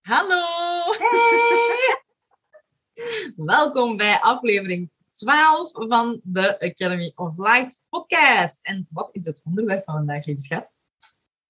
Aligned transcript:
Hallo! 0.00 0.44
Hey! 0.98 2.02
Welkom 3.36 3.96
bij 3.96 4.18
aflevering 4.20 4.90
12 5.10 5.70
van 5.72 6.20
de 6.22 6.60
Academy 6.60 7.12
of 7.14 7.36
Light 7.36 7.80
podcast. 7.88 8.58
En 8.62 8.86
wat 8.90 9.08
is 9.12 9.24
het 9.24 9.40
onderwerp 9.44 9.84
van 9.84 9.94
vandaag, 9.94 10.26
lieve 10.26 10.42
schat? 10.42 10.72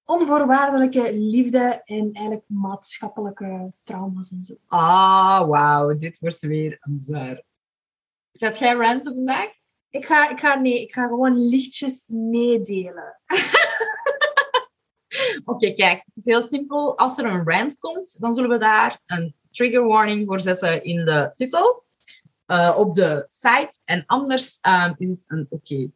Onvoorwaardelijke 0.04 1.14
liefde 1.14 1.82
en 1.84 2.12
eigenlijk 2.12 2.44
maatschappelijke 2.46 3.72
trauma's 3.82 4.30
en 4.30 4.42
zo. 4.42 4.54
Ah, 4.66 5.48
wauw, 5.48 5.96
dit 5.96 6.18
wordt 6.18 6.40
weer 6.40 6.76
een 6.80 7.00
zwaar. 7.00 7.42
Gaat 8.32 8.58
jij 8.58 8.74
ranten 8.74 9.14
vandaag? 9.14 9.50
Ik 9.88 10.06
ga, 10.06 10.30
ik 10.30 10.38
ga, 10.38 10.54
nee, 10.54 10.82
ik 10.82 10.92
ga 10.92 11.06
gewoon 11.06 11.48
lichtjes 11.48 12.08
meedelen. 12.08 13.20
Oké, 15.44 15.70
kijk, 15.74 16.02
het 16.06 16.16
is 16.16 16.24
heel 16.24 16.42
simpel. 16.42 16.98
Als 16.98 17.18
er 17.18 17.24
een 17.24 17.50
rant 17.50 17.78
komt, 17.78 18.20
dan 18.20 18.34
zullen 18.34 18.50
we 18.50 18.58
daar 18.58 19.00
een 19.06 19.34
trigger 19.50 19.84
warning 19.86 20.26
voor 20.26 20.40
zetten 20.40 20.84
in 20.84 21.04
de 21.04 21.32
titel. 21.34 21.84
eh, 22.46 22.74
op 22.78 22.94
de 22.94 23.24
site. 23.28 23.80
En 23.84 24.02
anders 24.06 24.58
ehm, 24.60 24.92
is 24.96 25.10
het 25.10 25.24
een 25.26 25.46
oké 25.50 25.90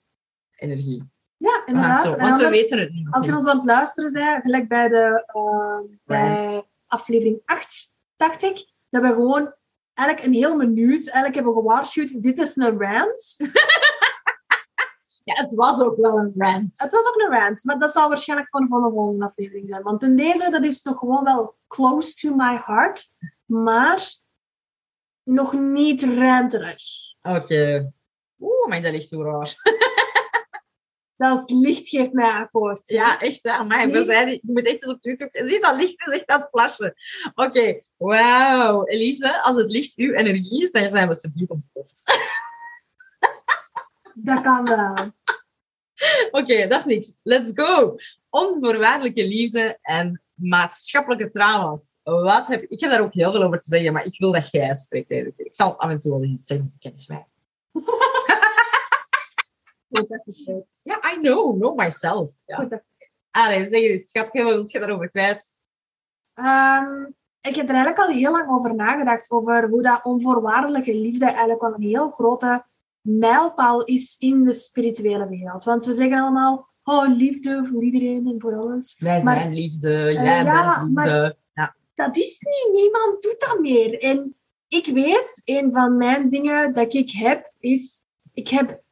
energie. 0.56 1.12
Ja, 1.36 1.62
inderdaad. 1.66 2.02
zo, 2.02 2.12
En 2.12 2.18
want 2.18 2.36
we 2.42 2.48
weten 2.48 2.78
het 2.78 2.90
niet. 2.92 3.08
Als 3.10 3.26
je 3.26 3.36
ons 3.36 3.46
aan 3.46 3.56
het 3.56 3.64
luisteren 3.64 4.12
bent, 4.12 4.42
gelijk 4.42 4.68
bij, 4.68 4.88
de, 4.88 5.24
eh, 5.26 5.96
bij 6.04 6.62
aflevering 6.86 7.42
8, 7.44 7.94
dacht 8.16 8.42
ik, 8.42 8.66
dat 8.90 9.02
we 9.02 9.08
gewoon 9.08 9.54
eigenlijk 9.94 10.28
een 10.28 10.34
heel 10.34 10.56
minuut 10.56 11.04
eigenlijk 11.10 11.34
hebben 11.34 11.52
gewaarschuwd, 11.52 12.22
dit 12.22 12.38
is 12.38 12.56
een 12.56 12.78
rant. 12.80 13.36
Ja, 15.24 15.34
het 15.34 15.54
was 15.54 15.80
ook 15.82 15.96
wel 15.96 16.18
een 16.18 16.32
rant. 16.36 16.80
Het 16.80 16.90
was 16.92 17.06
ook 17.06 17.20
een 17.20 17.38
rant, 17.38 17.64
maar 17.64 17.78
dat 17.78 17.92
zal 17.92 18.08
waarschijnlijk 18.08 18.48
van 18.50 18.68
voor 18.68 18.82
de 18.82 18.90
volgende 18.90 19.24
aflevering 19.24 19.68
zijn. 19.68 19.82
Want 19.82 20.02
in 20.02 20.16
deze, 20.16 20.50
dat 20.50 20.64
is 20.64 20.82
nog 20.82 20.98
gewoon 20.98 21.24
wel 21.24 21.56
close 21.68 22.14
to 22.14 22.34
my 22.34 22.62
heart, 22.64 23.10
maar 23.44 24.02
nog 25.22 25.52
niet 25.52 26.02
ranterig. 26.02 26.82
Oké. 27.22 27.92
Oeh, 28.40 28.68
maar 28.68 28.82
dat 28.82 28.92
ligt 28.92 29.12
raar. 29.12 29.54
Zelfs 31.16 31.50
licht 31.52 31.88
geeft 31.88 32.12
mij 32.12 32.30
akkoord. 32.30 32.88
Ja, 32.88 33.20
echt. 33.20 33.42
hè. 33.42 33.50
Amai, 33.50 33.86
we 33.86 33.92
Nee. 33.92 34.04
zijn, 34.04 34.28
je 34.28 34.40
moet 34.42 34.66
echt 34.66 34.82
eens 34.82 34.92
op 34.92 34.98
YouTube... 35.00 35.48
Zie, 35.48 35.60
dat 35.60 35.76
licht 35.76 36.06
is 36.06 36.14
echt 36.14 36.26
aan 36.26 36.40
het 36.40 36.48
flashen. 36.48 36.94
Oké, 37.34 37.80
wauw. 37.96 38.84
Elise, 38.86 39.42
als 39.42 39.56
het 39.56 39.70
licht 39.70 39.96
uw 39.96 40.12
energie 40.12 40.60
is, 40.62 40.70
dan 40.70 40.90
zijn 40.90 41.08
we 41.08 41.14
subliep 41.14 41.50
ontploft. 41.50 42.02
Dat 44.14 44.40
kan 44.40 44.64
wel. 44.64 44.94
Oké, 46.40 46.66
dat 46.66 46.78
is 46.78 46.84
niks. 46.84 47.16
Let's 47.22 47.52
go. 47.54 47.94
Onvoorwaardelijke 48.30 49.26
liefde 49.26 49.78
en 49.82 50.22
maatschappelijke 50.34 51.30
trauma's. 51.30 51.96
Wat 52.02 52.46
heb 52.46 52.62
ik 52.62 52.80
heb 52.80 52.90
daar 52.90 53.00
ook 53.00 53.14
heel 53.14 53.30
veel 53.30 53.42
over 53.42 53.60
te 53.60 53.68
zeggen, 53.68 53.92
maar 53.92 54.04
ik 54.04 54.18
wil 54.18 54.32
dat 54.32 54.50
jij 54.50 54.74
spreekt 54.74 55.10
eigenlijk. 55.10 55.40
Ik 55.40 55.54
zal 55.54 55.78
af 55.78 55.90
en 55.90 56.00
toe 56.00 56.10
wel 56.10 56.22
iets 56.22 56.46
zeggen, 56.46 56.76
kennis 56.78 57.06
mij. 57.06 57.26
Ja, 60.82 61.12
I 61.12 61.18
know, 61.20 61.60
know 61.60 61.76
myself. 61.76 62.30
Ja. 62.46 62.82
Allee, 63.30 63.68
zeg 63.68 63.80
eens, 63.80 64.08
schatje, 64.08 64.42
wat 64.42 64.52
wil 64.52 64.64
je 64.66 64.78
daarover 64.78 65.10
kwijt? 65.10 65.62
Ehm, 66.34 67.04
ik 67.40 67.54
heb 67.54 67.68
er 67.68 67.74
eigenlijk 67.74 67.98
al 67.98 68.14
heel 68.14 68.30
lang 68.30 68.50
over 68.50 68.74
nagedacht, 68.74 69.30
over 69.30 69.68
hoe 69.68 69.82
dat 69.82 70.04
onvoorwaardelijke 70.04 70.94
liefde 70.94 71.24
eigenlijk 71.24 71.60
wel 71.60 71.74
een 71.74 71.82
heel 71.82 72.10
grote 72.10 72.64
mijlpaal 73.04 73.84
is 73.84 74.16
in 74.18 74.44
de 74.44 74.52
spirituele 74.52 75.28
wereld. 75.28 75.64
Want 75.64 75.84
we 75.84 75.92
zeggen 75.92 76.18
allemaal, 76.18 76.68
oh, 76.82 77.08
liefde 77.08 77.66
voor 77.66 77.82
iedereen 77.82 78.26
en 78.26 78.40
voor 78.40 78.54
alles. 78.54 78.96
Wij 78.98 79.22
Maar- 79.22 79.40
zijn 79.40 79.54
liefde, 79.54 79.88
jij 80.12 80.44
ja, 80.44 80.84
bent 80.84 80.86
liefde. 80.86 81.36
Ja. 81.54 81.76
Dat 81.94 82.16
is 82.16 82.40
niet, 82.40 82.82
niemand 82.82 83.22
doet 83.22 83.40
dat 83.40 83.58
meer. 83.60 84.00
En 84.00 84.36
ik 84.68 84.86
weet, 84.86 85.42
een 85.44 85.72
van 85.72 85.96
mijn 85.96 86.28
dingen 86.28 86.72
dat 86.72 86.94
ik 86.94 87.10
heb, 87.10 87.52
is, 87.58 88.04
ik 88.32 88.48
heb 88.48 88.82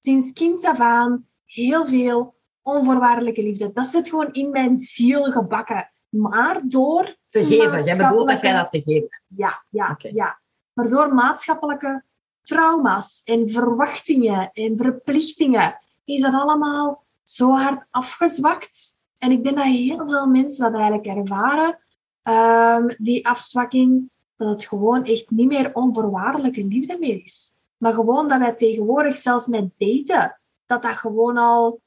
sinds 0.00 0.32
kinds 0.32 0.64
af 0.64 0.80
aan 0.80 1.26
heel 1.44 1.86
veel 1.86 2.34
onvoorwaardelijke 2.62 3.42
liefde. 3.42 3.72
Dat 3.72 3.86
zit 3.86 4.08
gewoon 4.08 4.32
in 4.32 4.50
mijn 4.50 4.76
ziel 4.76 5.24
gebakken. 5.32 5.92
Maar 6.08 6.60
door 6.64 7.16
Te 7.28 7.44
geven. 7.44 7.84
Jij 7.84 7.96
bedoelt 7.96 8.28
dat 8.28 8.40
jij 8.40 8.52
dat 8.52 8.70
te 8.70 8.82
geven 8.82 9.08
hebt. 9.10 9.22
Ja, 9.26 9.64
ja, 9.68 9.96
ja. 9.98 10.40
Maar 10.72 10.88
door 10.88 11.14
maatschappelijke 11.14 12.04
trauma's 12.42 13.20
en 13.24 13.48
verwachtingen 13.48 14.50
en 14.52 14.76
verplichtingen 14.76 15.78
is 16.04 16.20
dat 16.20 16.34
allemaal 16.34 17.04
zo 17.22 17.50
hard 17.50 17.86
afgezwakt. 17.90 18.98
En 19.18 19.30
ik 19.30 19.44
denk 19.44 19.56
dat 19.56 19.64
heel 19.64 20.06
veel 20.06 20.26
mensen 20.26 20.72
dat 20.72 20.80
eigenlijk 20.80 21.18
ervaren, 21.18 21.78
ehm, 22.22 22.94
die 22.98 23.26
afzwakking, 23.28 24.10
dat 24.36 24.48
het 24.48 24.64
gewoon 24.64 25.04
echt 25.04 25.30
niet 25.30 25.48
meer 25.48 25.74
onvoorwaardelijke 25.74 26.64
liefde 26.64 26.98
meer 26.98 27.22
is. 27.24 27.54
Maar 27.76 27.92
gewoon 27.94 28.28
dat 28.28 28.38
wij 28.38 28.54
tegenwoordig 28.54 29.16
zelfs 29.16 29.46
met 29.46 29.70
daten, 29.76 30.40
dat 30.66 30.82
dat 30.82 30.96
gewoon 30.96 31.36
al... 31.36 31.80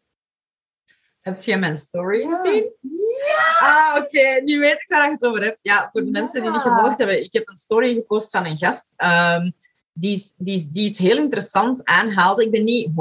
Heb 1.22 1.42
je 1.44 1.58
mijn 1.58 1.78
story 1.78 2.20
Ja. 2.20 2.38
gezien? 2.38 2.72
Ah, 3.60 3.96
oké. 3.98 4.42
Nu 4.44 4.60
weet 4.60 4.82
ik 4.82 4.86
waar 4.88 5.06
je 5.06 5.12
het 5.12 5.26
over 5.26 5.44
hebt. 5.44 5.60
Ja, 5.64 5.90
voor 5.92 6.02
de 6.02 6.12
Ja. 6.12 6.12
mensen 6.20 6.42
die 6.42 6.52
niet 6.52 6.62
gevolgd 6.62 6.98
hebben. 6.98 7.24
Ik 7.24 7.34
heb 7.34 7.50
een 7.50 7.56
story 7.56 7.94
gepost 7.94 8.30
van 8.30 8.46
een 8.46 8.58
gast 8.58 8.94
ehm, 8.96 9.52
die, 9.98 10.34
die, 10.38 10.70
die 10.72 10.88
iets 10.90 11.00
heel 11.00 11.18
interessant 11.18 11.84
aanhaalde. 11.84 12.44
Ik 12.44 12.52
ben 12.52 12.64
niet 12.64 12.90
100% 12.90 12.94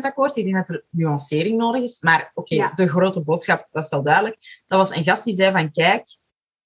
akkoord. 0.00 0.36
Ik 0.36 0.44
denk 0.44 0.56
dat 0.56 0.68
er 0.68 0.84
nuancering 0.90 1.58
nodig 1.58 1.82
is. 1.82 2.00
Maar 2.00 2.30
oké, 2.34 2.54
Ja. 2.54 2.72
de 2.74 2.88
grote 2.88 3.20
boodschap, 3.20 3.68
dat 3.72 3.84
is 3.84 3.90
wel 3.90 4.02
duidelijk. 4.02 4.62
Dat 4.66 4.78
was 4.78 4.96
een 4.96 5.04
gast 5.04 5.24
die 5.24 5.34
zei 5.34 5.52
van, 5.52 5.72
kijk, 5.72 6.16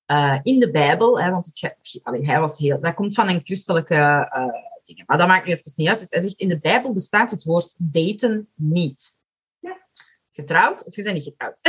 eh, 0.04 0.38
in 0.42 0.58
de 0.58 0.70
Bijbel, 0.70 1.20
hè, 1.20 1.30
want 1.30 1.46
het, 1.46 2.00
allee, 2.02 2.26
hij 2.26 2.40
was 2.40 2.58
heel, 2.58 2.80
dat 2.80 2.94
komt 2.94 3.14
van 3.14 3.28
een 3.28 3.40
christelijke 3.44 3.94
eh 4.30 4.68
dingen. 4.90 5.04
Maar 5.06 5.18
dat 5.18 5.26
maakt 5.26 5.46
nu 5.46 5.52
even 5.52 5.72
niet 5.76 5.88
uit. 5.88 5.98
Dus 5.98 6.10
hij 6.10 6.20
zegt, 6.20 6.38
in 6.38 6.48
de 6.48 6.58
Bijbel 6.58 6.92
bestaat 6.92 7.30
het 7.30 7.44
woord 7.44 7.74
daten 7.78 8.48
niet. 8.54 9.18
Ja. 9.58 9.86
Getrouwd 10.32 10.84
of 10.84 10.96
je 10.96 11.02
bent 11.02 11.14
niet 11.14 11.24
getrouwd. 11.24 11.60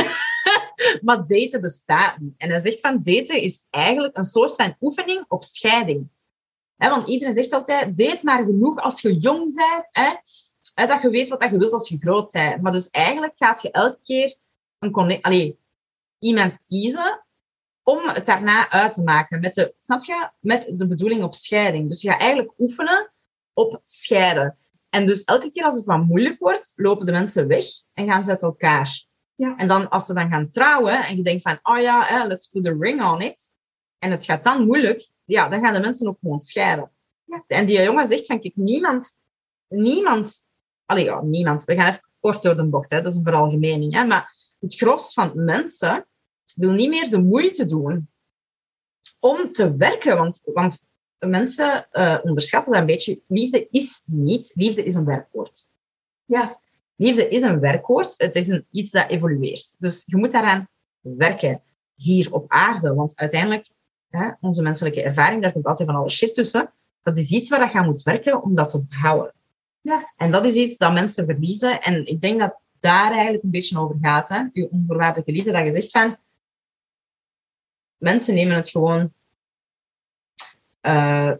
maar 1.05 1.28
daten 1.28 1.61
bestaat 1.61 2.19
niet. 2.19 2.33
En 2.38 2.49
hij 2.49 2.59
zegt 2.59 2.79
van 2.79 2.99
daten 3.03 3.41
is 3.41 3.66
eigenlijk 3.69 4.17
een 4.17 4.23
soort 4.23 4.55
van 4.55 4.75
oefening 4.81 5.25
op 5.28 5.43
scheiding. 5.43 6.09
Hè, 6.81 6.89
want 6.89 7.07
iedereen 7.07 7.35
zegt 7.35 7.53
altijd, 7.53 7.97
date 7.97 8.25
maar 8.25 8.43
genoeg 8.43 8.79
als 8.79 9.01
je 9.01 9.17
jong 9.17 9.55
bent. 9.55 9.89
Hè, 9.91 10.13
hè, 10.73 10.87
dat 10.87 11.01
je 11.01 11.09
weet 11.09 11.29
wat 11.29 11.43
je 11.43 11.57
wilt 11.57 11.71
als 11.71 11.89
je 11.89 11.97
groot 11.97 12.31
bent. 12.31 12.61
Maar 12.61 12.71
dus 12.71 12.89
eigenlijk 12.89 13.37
gaat 13.37 13.61
je 13.61 13.71
elke 13.71 13.99
keer 14.03 14.35
een 14.79 15.21
allee, 15.21 15.59
iemand 16.19 16.61
kiezen 16.61 17.25
om 17.83 17.99
het 17.99 18.25
daarna 18.25 18.69
uit 18.69 18.93
te 18.93 19.03
maken. 19.03 19.39
Met 19.39 19.53
de, 19.53 19.73
snap 19.79 20.03
je? 20.03 20.29
Met 20.39 20.73
de 20.75 20.87
bedoeling 20.87 21.23
op 21.23 21.35
scheiding. 21.35 21.89
Dus 21.89 22.01
je 22.01 22.09
gaat 22.09 22.19
eigenlijk 22.19 22.53
oefenen 22.57 23.11
op 23.53 23.79
scheiden. 23.83 24.57
En 24.89 25.05
dus 25.05 25.23
elke 25.23 25.51
keer 25.51 25.63
als 25.63 25.75
het 25.75 25.85
wat 25.85 26.05
moeilijk 26.05 26.39
wordt, 26.39 26.73
lopen 26.75 27.05
de 27.05 27.11
mensen 27.11 27.47
weg 27.47 27.65
en 27.93 28.07
gaan 28.07 28.23
ze 28.23 28.29
uit 28.29 28.41
elkaar. 28.41 29.05
Ja. 29.35 29.55
En 29.57 29.67
dan 29.67 29.89
als 29.89 30.05
ze 30.05 30.13
dan 30.13 30.29
gaan 30.29 30.49
trouwen 30.49 31.03
en 31.03 31.17
je 31.17 31.23
denkt 31.23 31.41
van, 31.41 31.59
oh 31.63 31.79
ja, 31.79 32.25
let's 32.27 32.47
put 32.47 32.67
a 32.67 32.75
ring 32.79 33.03
on 33.03 33.22
it. 33.22 33.53
En 33.97 34.11
het 34.11 34.25
gaat 34.25 34.43
dan 34.43 34.66
moeilijk, 34.66 35.09
ja, 35.31 35.49
dan 35.49 35.66
gaan 35.66 35.73
de 35.73 35.79
mensen 35.79 36.07
ook 36.07 36.17
gewoon 36.22 36.39
scheiden. 36.39 36.91
Ja. 37.23 37.43
En 37.47 37.66
die 37.66 37.81
jongen 37.81 38.07
zegt 38.07 38.25
van, 38.25 38.39
kijk, 38.39 38.55
niemand, 38.55 39.19
niemand, 39.67 40.47
allee, 40.85 41.03
ja, 41.03 41.22
niemand, 41.22 41.63
we 41.63 41.75
gaan 41.75 41.87
even 41.87 42.09
kort 42.19 42.43
door 42.43 42.55
de 42.55 42.66
bocht, 42.66 42.91
hè, 42.91 43.01
dat 43.01 43.11
is 43.11 43.17
een 43.17 43.23
veralgemening, 43.23 43.93
hè, 43.93 44.05
maar 44.05 44.35
het 44.59 44.75
gros 44.75 45.13
van 45.13 45.31
mensen 45.35 46.07
wil 46.55 46.72
niet 46.72 46.89
meer 46.89 47.09
de 47.09 47.22
moeite 47.22 47.66
doen 47.66 48.09
om 49.19 49.51
te 49.51 49.75
werken, 49.75 50.17
want, 50.17 50.41
want 50.43 50.85
mensen 51.19 51.87
eh, 51.91 52.19
onderschatten 52.23 52.72
dat 52.72 52.81
een 52.81 52.87
beetje. 52.87 53.22
Liefde 53.27 53.67
is 53.69 54.03
niet, 54.05 54.51
liefde 54.55 54.84
is 54.84 54.95
een 54.95 55.05
werkwoord. 55.05 55.69
Ja, 56.25 56.59
Liefde 57.01 57.29
is 57.29 57.41
een 57.41 57.59
werkwoord, 57.59 58.13
het 58.17 58.35
is 58.35 58.47
een, 58.47 58.66
iets 58.72 58.91
dat 58.91 59.09
evolueert. 59.09 59.75
Dus 59.77 60.03
je 60.05 60.17
moet 60.17 60.31
daaraan 60.31 60.67
werken, 60.99 61.61
hier 61.95 62.34
op 62.34 62.51
aarde. 62.51 62.93
Want 62.93 63.16
uiteindelijk, 63.16 63.72
hè, 64.11 64.31
onze 64.40 64.61
menselijke 64.61 65.03
ervaring, 65.03 65.41
daar 65.41 65.52
komt 65.52 65.66
altijd 65.66 65.90
van 65.90 65.97
alle 65.97 66.09
shit 66.09 66.35
tussen. 66.35 66.73
Dat 67.03 67.17
is 67.17 67.31
iets 67.31 67.49
waar 67.49 67.59
dat 67.59 67.72
je 67.72 67.78
aan 67.78 67.85
moet 67.85 68.03
werken 68.03 68.43
om 68.43 68.55
dat 68.55 68.69
te 68.69 68.84
behouden. 68.84 69.34
Ja. 69.81 70.11
En 70.16 70.31
dat 70.31 70.46
is 70.46 70.55
iets 70.55 70.78
dat 70.78 70.93
mensen 70.93 71.25
verliezen. 71.25 71.81
En 71.81 72.05
ik 72.05 72.22
denk 72.22 72.40
dat 72.40 72.59
daar 72.79 73.11
eigenlijk 73.11 73.43
een 73.43 73.52
beetje 73.52 73.79
over 73.79 73.97
gaat. 74.02 74.29
Hè? 74.29 74.43
Je 74.53 74.69
onvoorwaardelijke 74.72 75.31
liefde. 75.31 75.52
Dat 75.52 75.66
je 75.66 75.72
zegt 75.72 75.91
van... 75.91 76.17
Mensen 77.97 78.34
nemen 78.34 78.55
het 78.55 78.69
gewoon... 78.69 79.13
eh, 80.81 81.31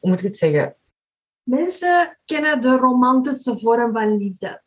hoe 0.00 0.10
moet 0.10 0.18
ik 0.18 0.26
het 0.26 0.38
zeggen? 0.38 0.76
Mensen 1.42 2.18
kennen 2.24 2.60
de 2.60 2.76
romantische 2.76 3.58
vorm 3.58 3.92
van 3.92 4.16
liefde. 4.16 4.62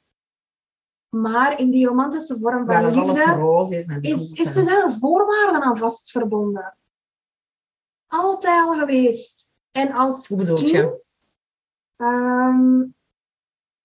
Maar 1.10 1.60
in 1.60 1.72
die 1.72 1.88
romantische 1.88 2.40
vorm 2.40 2.66
van 2.66 2.86
liefde 2.86 3.98
is. 4.02 4.32
Is, 4.32 4.56
er 4.56 4.64
zijn 4.64 5.00
voorwaarden 5.00 5.62
aan 5.62 5.78
vast 5.78 6.12
verbonden. 6.12 6.78
Altijd 8.08 8.66
al 8.66 8.74
geweest. 8.74 9.52
En 9.72 9.92
als 9.92 10.28
Hoe 10.28 10.38
bedoel 10.38 10.60
je? 10.60 10.72
kind, 10.72 11.24
ehm, 11.96 12.84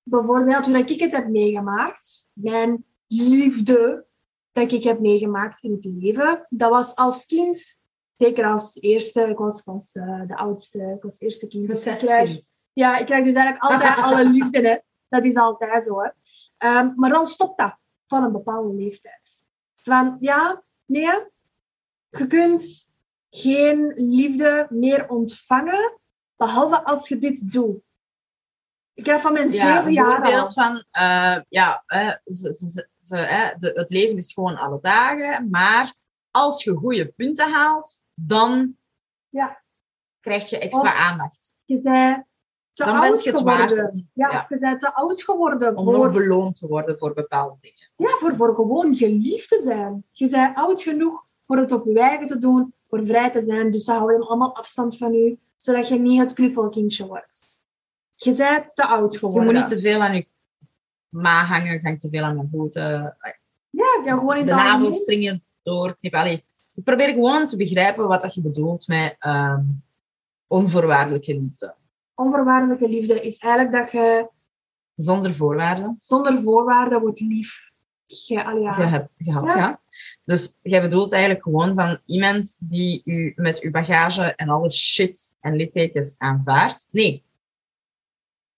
bijvoorbeeld 0.03 0.65
hoe 0.65 0.75
dat 0.75 0.91
ik 0.91 1.01
het 1.01 1.13
heb 1.13 1.29
meegemaakt, 1.29 2.29
mijn 2.33 2.85
liefde 3.07 4.07
dat 4.53 4.73
ik 4.73 4.83
heb 4.83 5.01
meegemaakt 5.01 5.63
in 5.63 5.73
het 5.73 5.85
leven, 5.85 6.47
dat 6.49 6.71
was 6.71 6.95
als 6.95 7.27
kind, 7.27 7.81
zeker 8.15 8.45
als 8.45 8.81
eerste, 8.81 9.23
ik 9.23 9.39
was, 9.39 9.95
eh, 9.95 10.23
de 10.27 10.37
oudste, 10.37 10.95
ik 10.97 11.03
was 11.03 11.21
eerste 11.21 11.47
kind. 11.47 11.69
Dus 11.71 11.87
ik 11.87 11.99
krijg, 11.99 12.39
ja, 12.73 12.99
ik 12.99 13.07
krijg 13.07 13.25
dus 13.25 13.35
eigenlijk 13.35 13.73
altijd 13.73 13.97
alle 14.07 14.31
liefde. 14.31 14.69
Hè. 14.69 14.77
Dat 15.09 15.25
is 15.25 15.35
altijd 15.35 15.85
zo. 15.85 16.01
Hè. 16.01 16.09
Ehm, 16.59 16.93
maar 16.97 17.11
dan 17.11 17.25
stopt 17.25 17.59
dat 17.59 17.77
van 18.07 18.25
een 18.25 18.33
bepaalde 18.33 18.75
leeftijd. 18.75 19.45
Dus 19.75 19.85
van, 19.85 20.17
ja, 20.21 20.63
nee, 20.85 21.11
je 22.11 22.27
kunt 22.27 22.92
geen 23.37 23.93
liefde 23.97 24.67
meer 24.71 25.09
ontvangen, 25.09 25.99
behalve 26.37 26.85
als 26.85 27.09
je 27.09 27.19
dit 27.19 27.53
doet. 27.53 27.81
Ik 28.95 29.07
heb 29.07 29.21
van 29.21 29.33
mijn 29.33 29.51
Ja, 29.53 29.61
zeven 29.75 29.87
een 29.87 29.93
jaar 29.93 30.07
al. 30.07 30.15
voorbeeld 30.31 30.53
van, 30.53 30.85
eh, 30.91 31.41
ja, 31.49 31.85
ze, 32.25 32.53
ze, 32.53 32.53
ze, 32.67 32.89
ze, 32.99 33.17
hè, 33.17 33.59
de, 33.59 33.71
het 33.75 33.91
leven 33.91 34.17
is 34.17 34.33
gewoon 34.33 34.57
alle 34.57 34.79
dagen, 34.81 35.51
maar 35.51 35.95
als 36.31 36.65
je 36.65 36.75
goede 36.75 37.07
punten 37.07 37.53
haalt, 37.53 38.05
dan 38.15 38.77
Ja. 39.29 39.63
krijg 40.21 40.51
je 40.51 40.59
extra 40.59 40.81
Of- 40.91 40.95
aandacht. 41.11 41.55
Je 41.65 41.81
bent 41.81 42.25
te 42.73 42.85
Dan 42.85 42.97
oud 43.01 43.23
je 43.25 43.37
geworden. 43.37 43.91
om, 43.91 44.11
Ja, 44.15 44.47
je 44.49 44.59
bent 44.59 44.81
te 44.81 44.95
oud 44.95 45.23
geworden 45.23 45.77
om 45.77 45.85
voor, 45.85 46.11
beloond 46.11 46.57
te 46.59 46.67
worden 46.67 46.99
voor 46.99 47.15
bepaalde 47.15 47.57
dingen. 47.61 47.91
ja, 47.97 48.17
voor, 48.17 48.35
voor 48.35 48.55
gewoon 48.55 48.95
geliefd 48.95 49.49
te 49.49 49.61
zijn. 49.63 50.05
Je 50.11 50.29
bent 50.29 50.57
oud 50.57 50.83
genoeg 50.83 51.27
voor 51.47 51.57
het 51.57 51.73
op 51.73 51.85
je 51.87 52.01
eigen 52.01 52.27
te 52.27 52.39
doen, 52.39 52.75
voor 52.93 53.05
vrij 53.07 53.31
te 53.31 53.41
zijn. 53.41 53.71
Dus 53.71 53.85
ze 53.85 53.93
houden 53.93 54.27
allemaal 54.27 54.55
afstand 54.57 54.97
van 54.97 55.13
je, 55.13 55.39
zodat 55.57 55.89
je 55.89 55.99
niet 55.99 56.21
het 56.21 56.33
knuffelkindje 56.33 57.07
wordt. 57.07 57.59
Je 58.09 58.35
bent 58.35 58.75
te 58.75 58.87
oud 58.87 59.13
Je 59.13 59.19
geworden. 59.19 59.45
moet 59.45 59.55
niet 59.55 59.69
te 59.69 59.79
veel 59.79 60.01
aan 60.01 60.15
je 60.15 60.27
maag 61.09 61.49
hangen, 61.49 61.81
ga 61.81 61.89
ik 61.89 62.01
te 62.01 62.09
veel 62.09 62.23
aan 62.23 62.37
mijn 62.37 62.49
voeten. 62.53 63.17
Ja, 63.71 64.01
ja, 64.05 64.19
gewoon 64.19 64.37
in 64.37 64.47
de 64.47 64.55
navelstringen 64.55 65.45
doorknippen. 65.63 66.21
Allee, 66.21 66.45
ik 66.75 66.85
probeer 66.85 67.09
gewoon 67.09 67.49
te 67.49 67.57
begrijpen 67.57 68.09
wat 68.09 68.23
dat 68.23 68.35
je 68.35 68.43
bedoelt 68.43 68.87
met 68.89 69.17
ehm, 69.19 69.65
onvoorwaardelijke 70.47 71.39
liefde. 71.39 71.75
Onvoorwaardelijke 72.15 72.89
liefde 72.89 73.21
is 73.21 73.39
eigenlijk 73.39 73.75
dat 73.75 73.93
je 73.93 74.29
Zonder 74.95 75.35
voorwaarden. 75.35 75.95
zonder 75.99 76.41
voorwaarden 76.41 77.01
wordt 77.01 77.21
lief. 77.21 77.72
Hebt 78.89 79.11
gehad, 79.19 79.45
Ja. 79.49 79.57
ja. 79.57 79.81
Dus 80.25 80.59
jij 80.63 80.81
bedoelt 80.83 81.13
eigenlijk 81.13 81.43
gewoon 81.43 81.75
van 81.75 81.99
iemand 82.07 82.57
die 82.61 83.03
u 83.05 83.33
met 83.37 83.61
uw 83.61 83.71
bagage 83.71 84.23
en 84.35 84.49
alle 84.49 84.71
shit 84.71 85.35
en 85.41 85.57
littekens 85.57 86.15
aanvaardt. 86.19 86.89
Nee. 86.93 87.25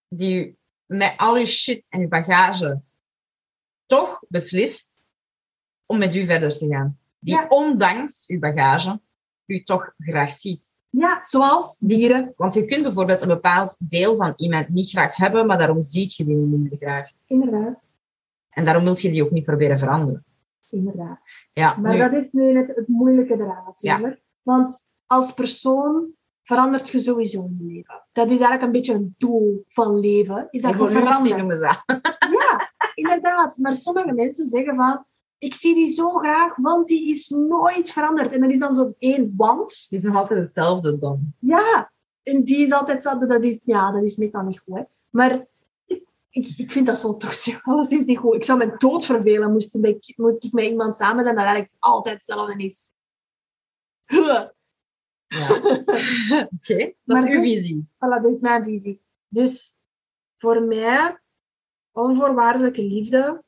Die 0.08 0.34
u 0.46 0.56
met 0.86 1.14
al 1.16 1.34
uw 1.36 1.44
shit 1.44 1.86
en 1.90 2.00
uw 2.00 2.08
bagage 2.08 2.80
toch 3.86 4.22
beslist 4.28 5.12
om 5.86 5.98
met 5.98 6.14
u 6.14 6.26
verder 6.26 6.52
te 6.58 6.66
gaan. 6.68 6.98
Die 7.18 7.34
Ja. 7.34 7.46
ondanks 7.48 8.26
uw 8.26 8.38
bagage 8.38 9.00
u 9.46 9.62
toch 9.62 9.94
graag 9.98 10.30
ziet. 10.30 10.82
ja, 10.86 11.18
zoals 11.24 11.78
dieren, 11.78 12.32
Want 12.36 12.54
je 12.54 12.64
kunt 12.64 12.82
bijvoorbeeld 12.82 13.22
een 13.22 13.28
bepaald 13.28 13.76
deel 13.78 14.16
van 14.16 14.32
iemand 14.36 14.68
niet 14.68 14.88
graag 14.90 15.16
hebben, 15.16 15.46
maar 15.46 15.58
daarom 15.58 15.82
ziet 15.82 16.14
je 16.14 16.24
die 16.24 16.34
niet 16.34 16.48
minder 16.60 16.78
graag. 16.78 17.10
inderdaad. 17.26 17.82
En 18.54 18.64
daarom 18.64 18.84
wil 18.84 18.94
je 18.96 19.10
die 19.10 19.24
ook 19.24 19.30
niet 19.30 19.44
proberen 19.44 19.78
veranderen. 19.78 20.24
inderdaad. 20.70 21.18
Ja, 21.52 21.76
Maar 21.76 21.92
nu- 21.92 21.98
dat 21.98 22.12
is 22.12 22.32
nu 22.32 22.56
het, 22.56 22.76
het 22.76 22.88
moeilijke 22.88 23.34
eraan 23.34 23.64
natuurlijk. 23.66 24.22
Want 24.42 24.76
als 25.06 25.32
persoon 25.32 26.06
verandert 26.42 26.88
je 26.88 26.98
sowieso 26.98 27.44
in 27.44 27.56
je 27.58 27.72
leven. 27.74 28.06
Dat 28.12 28.24
is 28.26 28.30
eigenlijk 28.38 28.62
een 28.62 28.72
beetje 28.72 28.92
het 28.92 29.18
doel 29.18 29.62
van 29.66 30.00
leven. 30.00 30.48
Is 30.50 30.62
dat 30.62 30.74
evolutie 30.74 31.34
noemen 31.34 31.58
ze 31.58 31.62
dat. 31.86 32.00
Ja, 32.40 32.72
inderdaad. 32.94 33.58
Maar 33.58 33.74
sommige 33.74 34.12
mensen 34.12 34.44
zeggen 34.46 34.76
van... 34.76 35.04
Ik 35.38 35.54
zie 35.54 35.74
die 35.74 35.88
zo 35.88 36.10
graag, 36.10 36.56
want 36.56 36.88
die 36.88 37.08
is 37.08 37.28
nooit 37.28 37.90
veranderd. 37.90 38.32
En 38.32 38.40
dat 38.40 38.50
is 38.50 38.58
dan 38.58 38.72
zo 38.72 38.94
één 38.98 39.34
want. 39.36 39.86
Het 39.90 39.98
is 39.98 40.02
nog 40.02 40.16
altijd 40.16 40.40
hetzelfde 40.40 40.98
dan. 40.98 41.32
Ja, 41.38 41.92
en 42.22 42.44
die 42.44 42.58
is 42.58 42.72
altijd 42.72 42.92
hetzelfde. 42.92 43.26
Dat 43.26 43.44
is, 43.44 43.60
ja, 43.64 43.92
dat 43.92 44.02
is 44.04 44.16
meestal 44.16 44.42
niet 44.42 44.58
goed. 44.58 44.74
Hè. 44.74 44.82
Maar 45.10 45.46
ik, 46.34 46.54
ik, 46.56 46.72
vind 46.72 46.86
dat 46.86 46.98
zo 46.98 47.16
toxisch. 47.16 47.62
Alles 47.62 47.90
is 47.90 48.04
niet 48.04 48.18
goed. 48.18 48.34
Ik 48.34 48.44
zou 48.44 48.58
me 48.58 48.74
dood 48.76 49.04
vervelen 49.04 49.52
moest 49.52 49.74
ik, 49.74 50.12
moet 50.16 50.44
ik 50.44 50.52
met 50.52 50.64
iemand 50.64 50.96
samen 50.96 51.24
zijn 51.24 51.36
dat 51.36 51.44
eigenlijk 51.44 51.74
altijd 51.78 52.14
hetzelfde 52.14 52.64
is. 52.64 52.92
Huh. 54.06 54.26
Ja. 54.26 54.52
Oké, 56.56 56.94
dat 57.04 57.16
is 57.16 57.24
uw 57.24 57.42
dus- 57.42 57.52
visie. 57.52 57.88
Voilà, 57.94 58.22
dat 58.22 58.34
is 58.34 58.40
mijn 58.40 58.64
visie. 58.64 59.00
Dus 59.28 59.76
voor 60.36 60.62
mij, 60.62 61.20
onvoorwaardelijke 61.92 62.82
liefde. 62.82 63.44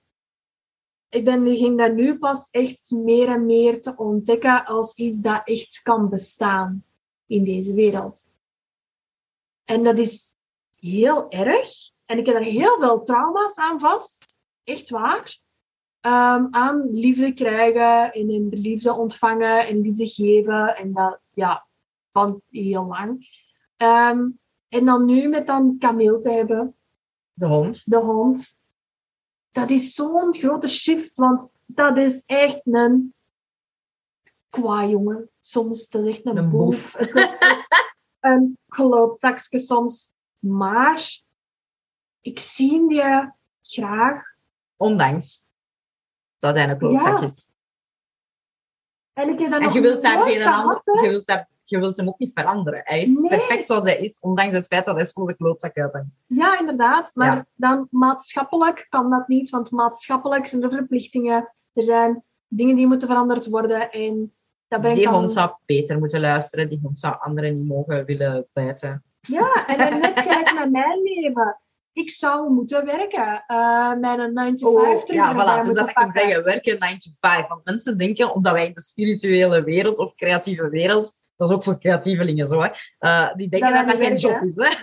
Ik 1.08 1.24
ben 1.24 1.42
begin 1.42 1.76
dat 1.76 1.94
nu 1.94 2.18
pas 2.18 2.50
echt 2.50 2.90
meer 2.90 3.28
en 3.28 3.46
meer 3.46 3.82
te 3.82 3.96
ontdekken 3.96 4.64
als 4.64 4.94
iets 4.94 5.20
dat 5.20 5.40
echt 5.44 5.82
kan 5.82 6.08
bestaan 6.08 6.84
in 7.26 7.44
deze 7.44 7.74
wereld. 7.74 8.28
En 9.64 9.82
dat 9.82 9.98
is 9.98 10.34
heel 10.78 11.30
erg. 11.30 11.94
En 12.06 12.19
ik 12.19 12.26
heb 12.26 12.35
er 12.35 12.43
heel 12.43 12.79
veel 12.79 13.03
trauma's 13.03 13.58
aan 13.58 13.81
vast. 13.81 14.38
Echt 14.64 14.91
waar. 14.91 15.38
Ehm, 16.00 16.47
aan 16.50 16.91
liefde 16.91 17.32
krijgen 17.32 18.12
en 18.12 18.31
in 18.31 18.49
liefde 18.49 18.93
ontvangen 18.93 19.67
en 19.67 19.81
liefde 19.81 20.06
geven. 20.06 20.76
En 20.76 20.93
dat, 20.93 21.20
ja, 21.32 21.67
van 22.12 22.43
heel 22.49 22.87
lang. 22.87 23.29
Ehm, 23.76 24.29
en 24.69 24.85
dan 24.85 25.05
nu 25.05 25.29
met 25.29 25.47
dan 25.47 25.79
Camille 25.79 26.19
te 26.19 26.31
hebben, 26.31 26.76
De 27.32 27.47
hond. 27.47 27.82
de 27.85 27.97
hond. 27.97 28.55
Dat 29.50 29.70
is 29.70 29.94
zo'n 29.94 30.35
grote 30.35 30.69
shift, 30.69 31.17
want 31.17 31.53
dat 31.67 31.99
is 31.99 32.25
echt 32.26 32.61
een 32.64 33.15
qua 34.48 34.86
jongen. 34.86 35.31
Soms, 35.41 35.89
dat 35.89 36.05
is 36.05 36.10
echt 36.10 36.27
een, 36.27 36.36
Een 36.36 36.51
boef. 36.51 36.94
Echt 36.94 37.36
een 38.20 38.58
klootzakje 38.69 39.58
soms. 39.58 40.13
Maar 40.41 41.20
ik 42.26 42.38
zie 42.38 42.88
die 42.88 43.32
graag. 43.62 44.22
Ondanks 44.76 45.44
dat 46.38 46.56
hij 46.56 46.68
een 46.70 46.78
klootzak 46.78 47.18
Ja. 47.18 47.24
is. 47.24 47.50
En 49.12 49.28
ik 49.28 49.38
heb 49.38 49.50
dat 49.50 49.60
En 49.60 49.72
je 49.72 49.80
wilt, 49.80 50.02
daar 50.02 50.22
geen 50.22 50.42
ander, 50.46 50.80
je, 51.02 51.08
wilt 51.08 51.26
dat, 51.26 51.46
je 51.62 51.78
wilt 51.78 51.96
hem 51.96 52.08
ook 52.08 52.18
niet 52.18 52.32
veranderen. 52.34 52.80
Hij 52.84 53.00
is 53.00 53.18
Nee. 53.20 53.28
perfect 53.28 53.66
zoals 53.66 53.84
hij 53.84 53.98
is, 53.98 54.20
ondanks 54.20 54.54
het 54.54 54.66
feit 54.66 54.84
dat 54.84 54.96
hij 54.96 55.04
soms 55.04 55.28
een 55.28 55.36
klootzak 55.36 55.76
uithangt. 55.76 56.08
Ja, 56.26 56.58
inderdaad. 56.58 57.10
Maar 57.14 57.36
Ja. 57.36 57.46
dan 57.54 57.86
maatschappelijk 57.90 58.86
kan 58.88 59.10
dat 59.10 59.28
niet, 59.28 59.50
want 59.50 59.70
maatschappelijk 59.70 60.46
zijn 60.46 60.62
er 60.62 60.70
verplichtingen. 60.70 61.52
Er 61.72 61.82
zijn 61.82 62.24
dingen 62.48 62.76
die 62.76 62.86
moeten 62.86 63.08
veranderd 63.08 63.46
worden. 63.46 63.90
En 63.90 64.34
dat 64.68 64.80
brengt 64.80 64.96
Die 64.98 65.06
dan... 65.08 65.14
hond 65.18 65.32
zou 65.32 65.50
beter 65.66 65.98
moeten 65.98 66.20
luisteren. 66.20 66.68
Die 66.68 66.80
hond 66.82 66.98
zou 66.98 67.16
anderen 67.20 67.56
niet 67.58 67.68
mogen 67.68 68.04
willen 68.04 68.46
bijten. 68.52 69.04
Ja, 69.20 69.66
en 69.66 69.78
dan 69.78 70.00
net 70.00 70.20
gelijk 70.20 70.54
met 70.54 70.70
mijn 70.70 71.02
leven. 71.02 71.60
Ik 71.96 72.10
zou 72.10 72.50
moeten 72.50 72.84
werken. 72.84 73.44
met 74.00 74.19
een 74.19 74.32
9 74.34 74.56
to 74.56 74.79
5 74.79 75.03
terug 75.03 75.20
ja, 75.20 75.32
voilà. 75.32 75.65
Dus 75.65 75.74
dat 75.74 75.88
ik 75.88 75.94
pakken. 75.94 76.12
zeggen, 76.22 76.44
werken 76.44 76.79
9 76.79 76.98
to 76.98 77.10
5. 77.20 77.46
Want 77.48 77.65
mensen 77.65 77.98
denken, 77.98 78.34
omdat 78.34 78.53
wij 78.53 78.67
in 78.67 78.74
de 78.74 78.81
spirituele 78.81 79.62
wereld 79.62 79.98
of 79.98 80.15
creatieve 80.15 80.69
wereld, 80.69 81.20
dat 81.36 81.48
is 81.48 81.55
ook 81.55 81.62
voor 81.62 81.79
creatievelingen 81.79 82.46
zo, 82.46 82.60
hè, 82.60 82.69
eh, 82.98 83.34
die 83.34 83.48
denken 83.48 83.72
Dat 83.72 83.86
dat 83.86 83.96
geen 83.96 84.15
job 84.15 84.43
is. 84.43 84.56
Hè. 84.56 84.62
Ja, 84.62 84.79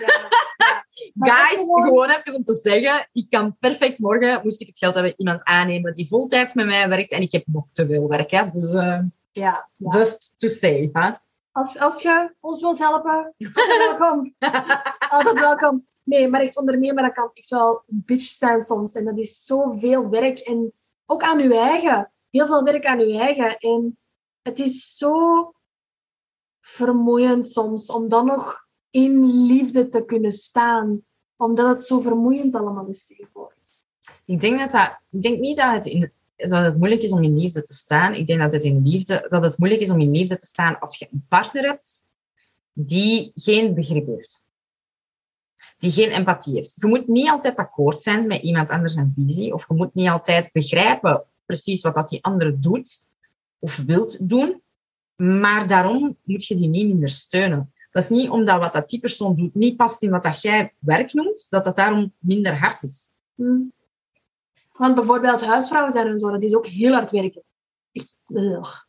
ja. 1.14 1.32
Guys, 1.34 1.58
gewoon- 1.58 1.82
gewoon... 1.82 2.08
even 2.10 2.34
om 2.34 2.44
te 2.44 2.54
zeggen, 2.54 3.08
ik 3.12 3.26
kan 3.30 3.56
perfect 3.58 3.98
morgen, 3.98 4.40
moest 4.42 4.60
ik 4.60 4.66
het 4.66 4.78
geld 4.78 4.94
hebben, 4.94 5.14
iemand 5.16 5.44
aannemen 5.44 5.92
die 5.92 6.08
voltijds 6.08 6.52
met 6.54 6.66
mij 6.66 6.88
werkt 6.88 7.12
en 7.12 7.20
ik 7.22 7.32
heb 7.32 7.42
nog 7.46 7.64
te 7.72 7.86
veel 7.86 8.08
werk. 8.08 8.30
Hè. 8.30 8.50
Dus 8.50 8.72
eh, 8.72 8.98
Ja, 9.32 9.68
ja. 9.76 9.96
just 9.98 10.34
to 10.36 10.48
say. 10.48 10.88
Hè. 10.92 11.10
Als, 11.52 11.78
als 11.78 12.02
je 12.02 12.34
ons 12.40 12.60
wilt 12.60 12.78
helpen, 12.78 13.34
altijd 13.38 13.78
welkom. 13.88 14.34
Altijd 15.08 15.38
welkom. 15.40 15.86
Nee, 16.04 16.28
maar 16.28 16.40
echt 16.40 16.56
ondernemen, 16.56 17.02
dat 17.02 17.12
kan 17.12 17.30
echt 17.34 17.50
wel 17.50 17.82
een 17.86 18.02
bitch 18.06 18.24
zijn 18.24 18.60
soms. 18.60 18.94
En 18.94 19.04
dat 19.04 19.18
is 19.18 19.44
zoveel 19.44 20.08
werk. 20.08 20.38
En 20.38 20.72
ook 21.06 21.22
aan 21.22 21.38
je 21.38 21.58
eigen. 21.58 22.12
Heel 22.30 22.46
veel 22.46 22.62
werk 22.62 22.86
aan 22.86 23.08
je 23.08 23.18
eigen. 23.18 23.58
En 23.58 23.98
het 24.42 24.58
is 24.58 24.96
zo 24.96 25.52
vermoeiend 26.60 27.48
soms 27.48 27.90
om 27.90 28.08
dan 28.08 28.26
nog 28.26 28.66
in 28.90 29.46
liefde 29.46 29.88
te 29.88 30.04
kunnen 30.04 30.32
staan. 30.32 31.04
Omdat 31.36 31.68
het 31.68 31.84
zo 31.84 32.00
vermoeiend 32.00 32.54
allemaal 32.54 32.86
is 32.86 33.06
tegenwoordig. 33.06 33.54
Ik 34.24 34.40
denk, 34.40 34.58
dat 34.58 34.70
dat, 34.70 35.00
ik 35.10 35.22
denk 35.22 35.38
niet 35.38 35.56
dat 35.56 35.84
het, 35.84 36.10
dat 36.36 36.64
het 36.64 36.76
moeilijk 36.76 37.02
is 37.02 37.12
om 37.12 37.22
in 37.22 37.38
liefde 37.38 37.62
te 37.62 37.74
staan. 37.74 38.14
Ik 38.14 38.26
denk 38.26 38.40
dat 38.40 38.52
het, 38.52 38.64
in 38.64 38.88
liefde, 38.88 39.26
dat 39.28 39.44
het 39.44 39.58
moeilijk 39.58 39.82
is 39.82 39.90
om 39.90 40.00
in 40.00 40.10
liefde 40.10 40.36
te 40.36 40.46
staan 40.46 40.78
als 40.78 40.98
je 40.98 41.08
een 41.12 41.26
partner 41.28 41.64
hebt 41.64 42.06
die 42.72 43.30
geen 43.34 43.74
begrip 43.74 44.06
heeft. 44.06 44.44
Die 45.84 45.92
geen 45.92 46.10
empathie 46.10 46.54
heeft. 46.54 46.80
Je 46.80 46.86
moet 46.86 47.08
niet 47.08 47.28
altijd 47.28 47.56
akkoord 47.56 48.02
zijn 48.02 48.26
met 48.26 48.42
iemand 48.42 48.70
anders 48.70 48.94
zijn 48.94 49.12
visie. 49.14 49.52
Of 49.52 49.68
je 49.68 49.74
moet 49.74 49.94
niet 49.94 50.08
altijd 50.08 50.52
begrijpen 50.52 51.24
precies 51.46 51.82
wat 51.82 51.94
dat 51.94 52.08
die 52.08 52.24
andere 52.24 52.58
doet 52.58 53.04
of 53.58 53.76
wilt 53.76 54.28
doen. 54.28 54.62
Maar 55.16 55.66
daarom 55.66 56.16
moet 56.22 56.44
je 56.44 56.54
die 56.54 56.68
niet 56.68 56.86
minder 56.86 57.08
steunen. 57.08 57.72
Dat 57.90 58.02
is 58.02 58.08
niet 58.08 58.28
omdat 58.28 58.60
wat 58.60 58.72
dat 58.72 58.88
die 58.88 59.00
persoon 59.00 59.34
doet 59.34 59.54
niet 59.54 59.76
past 59.76 60.02
in 60.02 60.10
wat 60.10 60.22
dat 60.22 60.40
jij 60.40 60.74
werk 60.78 61.12
noemt, 61.12 61.46
dat 61.50 61.64
dat 61.64 61.76
daarom 61.76 62.12
minder 62.18 62.58
hard 62.58 62.82
is. 62.82 63.12
Hmm. 63.34 63.72
Want 64.72 64.94
bijvoorbeeld 64.94 65.40
huisvrouwen 65.40 65.92
zijn 65.92 66.06
en 66.06 66.18
zo, 66.18 66.30
dat 66.30 66.42
is 66.42 66.54
ook 66.54 66.66
heel 66.66 66.92
hard 66.92 67.10
werken. 67.10 67.42
Echt, 67.92 68.16
ugh. 68.28 68.84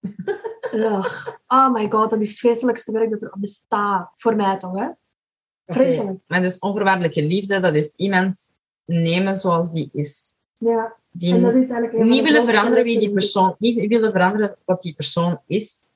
Ugh. 0.72 1.28
Oh 1.46 1.72
my 1.72 1.90
god, 1.90 2.10
dat 2.10 2.20
is 2.20 2.28
het 2.28 2.38
vreselijkste 2.38 2.92
werk 2.92 3.10
dat 3.10 3.22
er 3.22 3.34
bestaat. 3.38 4.10
Voor 4.16 4.36
mij 4.36 4.58
toch, 4.58 4.78
hè? 4.78 4.88
Vreselijk. 5.74 6.18
Dus 6.26 6.58
onvoorwaardelijke 6.58 7.22
liefde, 7.22 7.60
dat 7.60 7.74
is 7.74 7.94
iemand 7.94 8.52
nemen 8.84 9.36
zoals 9.36 9.72
die 9.72 9.88
is. 9.92 10.34
Ja. 10.54 10.96
Die 11.10 11.34
En 11.34 11.42
dat 11.42 11.54
is 11.54 11.70
eigenlijk 11.70 12.10
niet 12.10 12.22
willen 12.22 12.44
veranderen 12.44 12.84
wie 12.84 12.98
die 12.98 13.10
persoon, 13.10 13.54
niet 13.58 13.86
willen 13.86 14.12
veranderen 14.12 14.56
wat 14.64 14.82
die 14.82 14.94
persoon 14.94 15.40
is. 15.46 15.86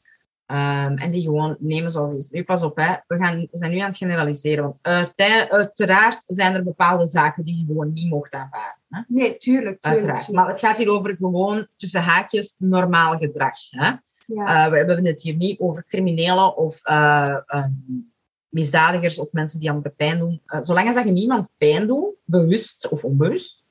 Ehm, 0.47 0.97
en 0.97 1.11
die 1.11 1.23
gewoon 1.23 1.57
nemen 1.59 1.91
zoals 1.91 2.11
die 2.11 2.19
is. 2.19 2.31
Nu, 2.31 2.45
pas 2.45 2.63
op, 2.63 2.77
hè. 2.77 2.95
We, 3.07 3.17
gaan, 3.17 3.41
we 3.41 3.59
zijn 3.59 3.71
nu 3.71 3.79
aan 3.79 3.89
het 3.89 3.97
generaliseren. 3.97 4.65
Want 4.65 4.79
uiteraard 4.83 6.23
zijn 6.27 6.55
er 6.55 6.65
bepaalde 6.65 7.07
zaken 7.07 7.45
die 7.45 7.59
je 7.59 7.65
gewoon 7.67 7.93
niet 7.93 8.11
mocht 8.11 8.33
aanvaarden. 8.33 8.83
Hè? 8.89 9.01
Nee, 9.09 9.37
tuurlijk, 9.37 9.81
tuurlijk. 9.81 10.29
Maar 10.29 10.49
het 10.49 10.59
gaat 10.59 10.79
hier 10.79 10.91
over 10.91 11.17
gewoon 11.17 11.67
tussen 11.77 12.03
haakjes 12.03 12.57
normaal 12.59 13.19
gedrag. 13.19 13.57
Hè? 13.71 13.91
Ja. 14.27 14.65
Eh, 14.65 14.71
we 14.71 14.77
hebben 14.77 15.07
het 15.07 15.23
hier 15.23 15.37
niet 15.37 15.61
over 15.61 15.85
criminelen 15.85 16.57
of 16.57 16.81
eh, 16.83 17.37
ehm, 17.47 17.71
misdadigers 18.53 19.19
of 19.19 19.33
mensen 19.33 19.61
die 19.61 19.69
anderen 19.71 19.95
pijn 19.97 20.19
doen. 20.19 20.41
Eh, 20.47 20.61
zolang 20.63 20.87
als 20.87 20.97
dat 20.97 21.05
je 21.05 21.11
niemand 21.13 21.49
pijn 21.57 21.87
doet, 21.87 22.15
bewust 22.25 22.89
of 22.89 23.05
onbewust. 23.05 23.65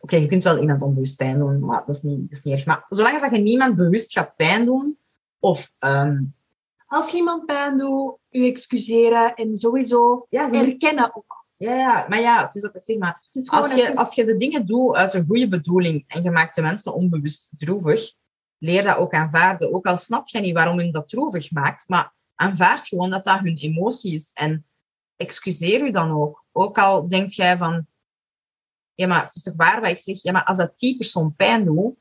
Oké, 0.00 0.16
je 0.16 0.26
kunt 0.26 0.44
wel 0.44 0.60
iemand 0.60 0.82
onbewust 0.82 1.16
pijn 1.16 1.38
doen, 1.38 1.58
maar 1.58 1.82
dat 1.86 1.96
is 1.96 2.02
niet, 2.02 2.20
dat 2.20 2.38
is 2.38 2.42
niet 2.44 2.54
erg. 2.54 2.66
Maar 2.66 2.84
zolang 2.88 3.12
als 3.14 3.22
dat 3.22 3.32
je 3.34 3.38
niemand 3.38 3.76
bewust 3.76 4.12
gaat 4.12 4.36
pijn 4.36 4.64
doen, 4.64 4.98
of 5.38 5.72
ehm, 5.78 6.22
Als 6.86 7.10
je 7.10 7.16
iemand 7.16 7.46
pijn 7.46 7.76
doet, 7.78 8.14
je 8.28 8.44
excuseren 8.44 9.34
en 9.34 9.56
sowieso 9.56 10.26
ja, 10.30 10.46
je- 10.52 10.58
erkennen 10.58 11.16
ook. 11.16 11.44
ja, 11.56 11.74
ja, 11.74 12.06
maar 12.08 12.20
ja, 12.20 12.44
het 12.46 12.54
is 12.54 12.62
dat 12.62 12.74
ik 12.74 12.82
zeg, 12.82 12.98
maar 12.98 13.22
als 13.46 13.74
je, 13.74 13.96
als 13.96 14.14
je 14.14 14.24
de 14.24 14.36
dingen 14.36 14.66
doet 14.66 14.94
uit 14.94 15.14
een 15.14 15.26
goede 15.26 15.48
bedoeling 15.48 16.04
en 16.06 16.22
je 16.22 16.30
maakt 16.30 16.54
de 16.54 16.62
mensen 16.62 16.94
onbewust 16.94 17.50
droevig, 17.56 18.12
leer 18.58 18.82
dat 18.82 18.96
ook 18.96 19.12
aanvaarden. 19.12 19.74
Ook 19.74 19.86
al 19.86 19.96
snap 19.96 20.28
je 20.28 20.40
niet 20.40 20.54
waarom 20.54 20.78
hun 20.78 20.92
dat 20.92 21.08
droevig 21.08 21.50
maakt, 21.52 21.88
maar 21.88 22.12
aanvaard 22.34 22.88
gewoon 22.88 23.10
dat 23.10 23.24
dat 23.24 23.38
hun 23.38 23.56
emotie 23.56 24.12
is. 24.12 24.30
En 24.32 24.66
excuseer 25.16 25.86
u 25.86 25.90
dan 25.90 26.10
ook. 26.10 26.44
Ook 26.52 26.78
al 26.78 27.08
denkt 27.08 27.34
jij 27.34 27.56
van, 27.56 27.86
ja, 28.94 29.06
maar 29.06 29.24
het 29.24 29.34
is 29.34 29.42
toch 29.42 29.54
waar 29.56 29.80
wat 29.80 29.90
ik 29.90 29.98
zeg? 29.98 30.22
Ja, 30.22 30.32
maar 30.32 30.44
als 30.44 30.58
dat 30.58 30.78
die 30.78 30.96
persoon 30.96 31.34
pijn 31.34 31.64
doet, 31.64 32.00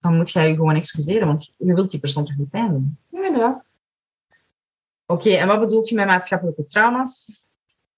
dan 0.00 0.16
moet 0.16 0.30
jij 0.30 0.48
je 0.48 0.54
gewoon 0.54 0.74
excuseren, 0.74 1.26
want 1.26 1.54
je 1.56 1.74
wilt 1.74 1.90
die 1.90 2.00
persoon 2.00 2.24
toch 2.24 2.36
niet 2.36 2.50
pijn 2.50 2.68
doen? 2.70 2.98
Ja, 3.08 3.26
inderdaad. 3.26 3.64
Oké, 5.06 5.30
en 5.30 5.46
wat 5.46 5.60
bedoelt 5.60 5.88
je 5.88 5.94
met 5.94 6.06
maatschappelijke 6.06 6.64
trauma's? 6.64 7.44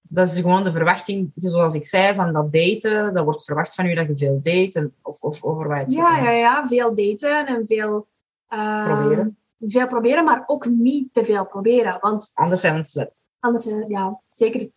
Dat 0.01 0.29
is 0.29 0.37
gewoon 0.41 0.65
de 0.65 0.73
verwachting, 0.73 1.33
zoals 1.35 1.75
ik 1.75 1.87
zei, 1.87 2.15
van 2.15 2.33
dat 2.33 2.53
daten. 2.53 3.15
Dat 3.15 3.25
wordt 3.25 3.45
verwacht 3.45 3.75
van 3.75 3.87
u 3.87 3.95
dat 3.95 4.07
je 4.07 4.17
veel 4.17 4.41
date. 4.43 4.71
En, 4.73 4.95
of, 5.03 5.21
of 5.21 5.43
over 5.43 5.69
wat 5.69 5.93
je 5.93 5.97
Ja, 5.97 6.19
ja, 6.19 6.31
ja. 6.31 6.67
Veel 6.67 6.95
daten 6.95 7.47
en 7.47 7.67
veel... 7.67 8.09
eh, 8.49 8.85
Proberen. 8.85 9.39
Veel 9.67 9.87
proberen, 9.87 10.25
maar 10.25 10.43
ook 10.47 10.69
niet 10.69 11.13
te 11.13 11.25
veel 11.25 11.47
proberen. 11.47 11.99
Want 12.01 12.31
Anders 12.35 12.61
zijn 12.61 12.77
het 12.77 12.89
slet. 12.89 13.21
anders, 13.41 13.67
eh, 13.67 13.89
ja, 13.89 14.21
zeker 14.31 14.71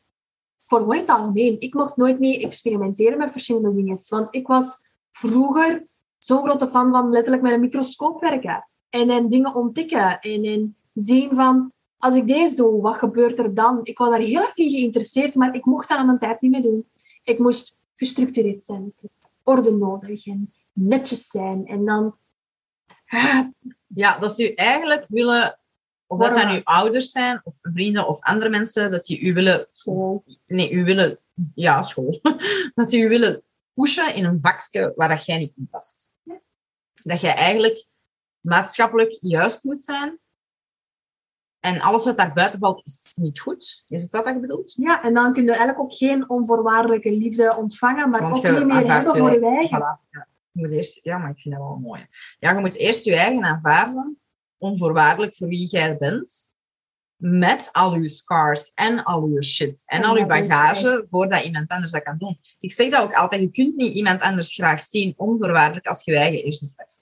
voor 0.65 0.79
gewoon 0.79 0.97
het 0.97 1.09
algemeen. 1.09 1.59
Ik 1.59 1.73
mocht 1.73 1.97
nooit 1.97 2.19
mee 2.19 2.41
experimenteren 2.41 3.17
met 3.17 3.31
verschillende 3.31 3.75
dingen. 3.75 3.97
Want 4.09 4.35
ik 4.35 4.47
was 4.47 4.79
vroeger 5.11 5.87
zo'n 6.17 6.43
grote 6.43 6.67
fan 6.67 6.91
van 6.91 7.09
letterlijk 7.09 7.43
met 7.43 7.51
een 7.51 7.59
microscoop 7.59 8.21
werken. 8.21 8.67
En, 8.89 9.09
en 9.09 9.27
dingen 9.27 9.55
ontdekken. 9.55 10.19
En, 10.19 10.43
en 10.43 10.75
zien 10.93 11.35
van, 11.35 11.71
als 11.97 12.15
ik 12.15 12.27
deze 12.27 12.55
doe, 12.55 12.81
wat 12.81 12.95
gebeurt 12.97 13.39
er 13.39 13.53
dan? 13.53 13.79
Ik 13.83 13.97
was 13.97 14.09
daar 14.09 14.19
heel 14.19 14.41
erg 14.41 14.57
in 14.57 14.69
geïnteresseerd, 14.69 15.35
maar 15.35 15.55
ik 15.55 15.65
mocht 15.65 15.89
dat 15.89 15.97
aan 15.97 16.05
mijn 16.05 16.17
tijd 16.17 16.41
niet 16.41 16.51
meer 16.51 16.61
doen. 16.61 16.89
Ik 17.23 17.39
moest 17.39 17.77
gestructureerd 17.95 18.63
zijn. 18.63 18.93
Ik 19.01 19.09
orde 19.43 19.71
nodig 19.71 20.27
en 20.27 20.53
netjes 20.73 21.27
zijn. 21.27 21.65
En 21.65 21.85
dan... 21.85 22.15
ah, 23.07 23.45
Ja, 23.87 24.17
dat 24.17 24.35
ze 24.35 24.51
u 24.51 24.53
eigenlijk 24.53 25.05
willen, 25.07 25.59
of 26.07 26.19
dat 26.19 26.33
dan 26.33 26.49
uw 26.49 26.61
ouders 26.63 27.11
zijn, 27.11 27.41
of 27.43 27.59
vrienden 27.61 28.07
of 28.07 28.19
andere 28.19 28.49
mensen, 28.49 28.91
dat 28.91 29.05
die 29.05 29.19
u 29.19 29.33
willen, 29.33 29.67
School. 29.71 30.23
nee, 30.45 30.71
u 30.71 30.83
willen, 30.83 31.19
ja, 31.55 31.81
school, 31.81 32.19
dat 32.75 32.89
die 32.89 33.03
u 33.03 33.09
willen 33.09 33.43
pushen 33.73 34.15
in 34.15 34.25
een 34.25 34.39
vakje 34.39 34.93
waar 34.95 35.09
dat 35.09 35.25
jij 35.25 35.37
niet 35.37 35.57
in 35.57 35.67
past. 35.71 36.09
Ja. 36.23 36.39
Dat 37.03 37.21
jij 37.21 37.33
eigenlijk 37.33 37.85
maatschappelijk 38.41 39.17
juist 39.21 39.63
moet 39.63 39.83
zijn. 39.83 40.19
En 41.59 41.81
alles 41.81 42.05
wat 42.05 42.17
daar 42.17 42.33
buiten 42.33 42.59
valt, 42.59 42.85
is 42.85 43.11
niet 43.15 43.39
goed. 43.39 43.83
Is 43.87 44.01
het 44.01 44.11
dat 44.11 44.25
dat 44.25 44.33
je 44.33 44.39
bedoelt? 44.39 44.73
Ja, 44.75 45.03
en 45.03 45.13
dan 45.13 45.33
kun 45.33 45.43
je 45.43 45.49
eigenlijk 45.49 45.79
ook 45.79 45.93
geen 45.93 46.29
onvoorwaardelijke 46.29 47.11
liefde 47.11 47.55
ontvangen, 47.55 48.09
maar 48.09 48.21
Want 48.21 48.37
ook 48.37 48.43
niet 48.43 48.65
meer 48.65 48.91
hebben 48.91 49.17
voor 49.17 49.31
je 49.31 49.45
eigen. 49.45 49.79
Voilà. 49.79 50.09
Ja. 50.09 50.26
Je 50.57 50.63
moet 50.63 50.71
eerst, 50.71 50.99
ja, 51.03 51.17
maar 51.17 51.29
ik 51.29 51.39
vind 51.39 51.55
dat 51.55 51.63
wel 51.63 51.77
mooi. 51.77 52.07
Ja, 52.39 52.53
je 52.53 52.59
moet 52.59 52.75
eerst 52.75 53.03
je 53.03 53.15
eigen 53.15 53.43
aanvaarden, 53.43 54.19
onvoorwaardelijk 54.57 55.35
voor 55.35 55.47
wie 55.47 55.67
jij 55.67 55.97
bent, 55.97 56.51
met 57.15 57.69
al 57.71 57.95
je 57.95 58.07
scars 58.09 58.71
en 58.73 59.03
al 59.03 59.27
je 59.27 59.43
shit 59.43 59.83
en 59.85 60.03
al 60.03 60.17
je 60.17 60.25
bagage, 60.25 61.05
voordat 61.09 61.43
iemand 61.43 61.69
anders 61.69 61.91
dat 61.91 62.03
kan 62.03 62.17
doen. 62.17 62.39
Ik 62.59 62.73
zeg 62.73 62.91
dat 62.91 63.01
ook 63.01 63.13
altijd, 63.13 63.41
je 63.41 63.49
kunt 63.49 63.75
niet 63.75 63.93
iemand 63.93 64.21
anders 64.21 64.53
graag 64.53 64.81
zien, 64.81 65.13
onvoorwaardelijk, 65.17 65.87
als 65.87 66.03
je 66.03 66.11
je 66.11 66.17
eigen 66.17 66.43
eerst 66.43 66.61
niet 66.61 66.73
vast. 66.75 67.01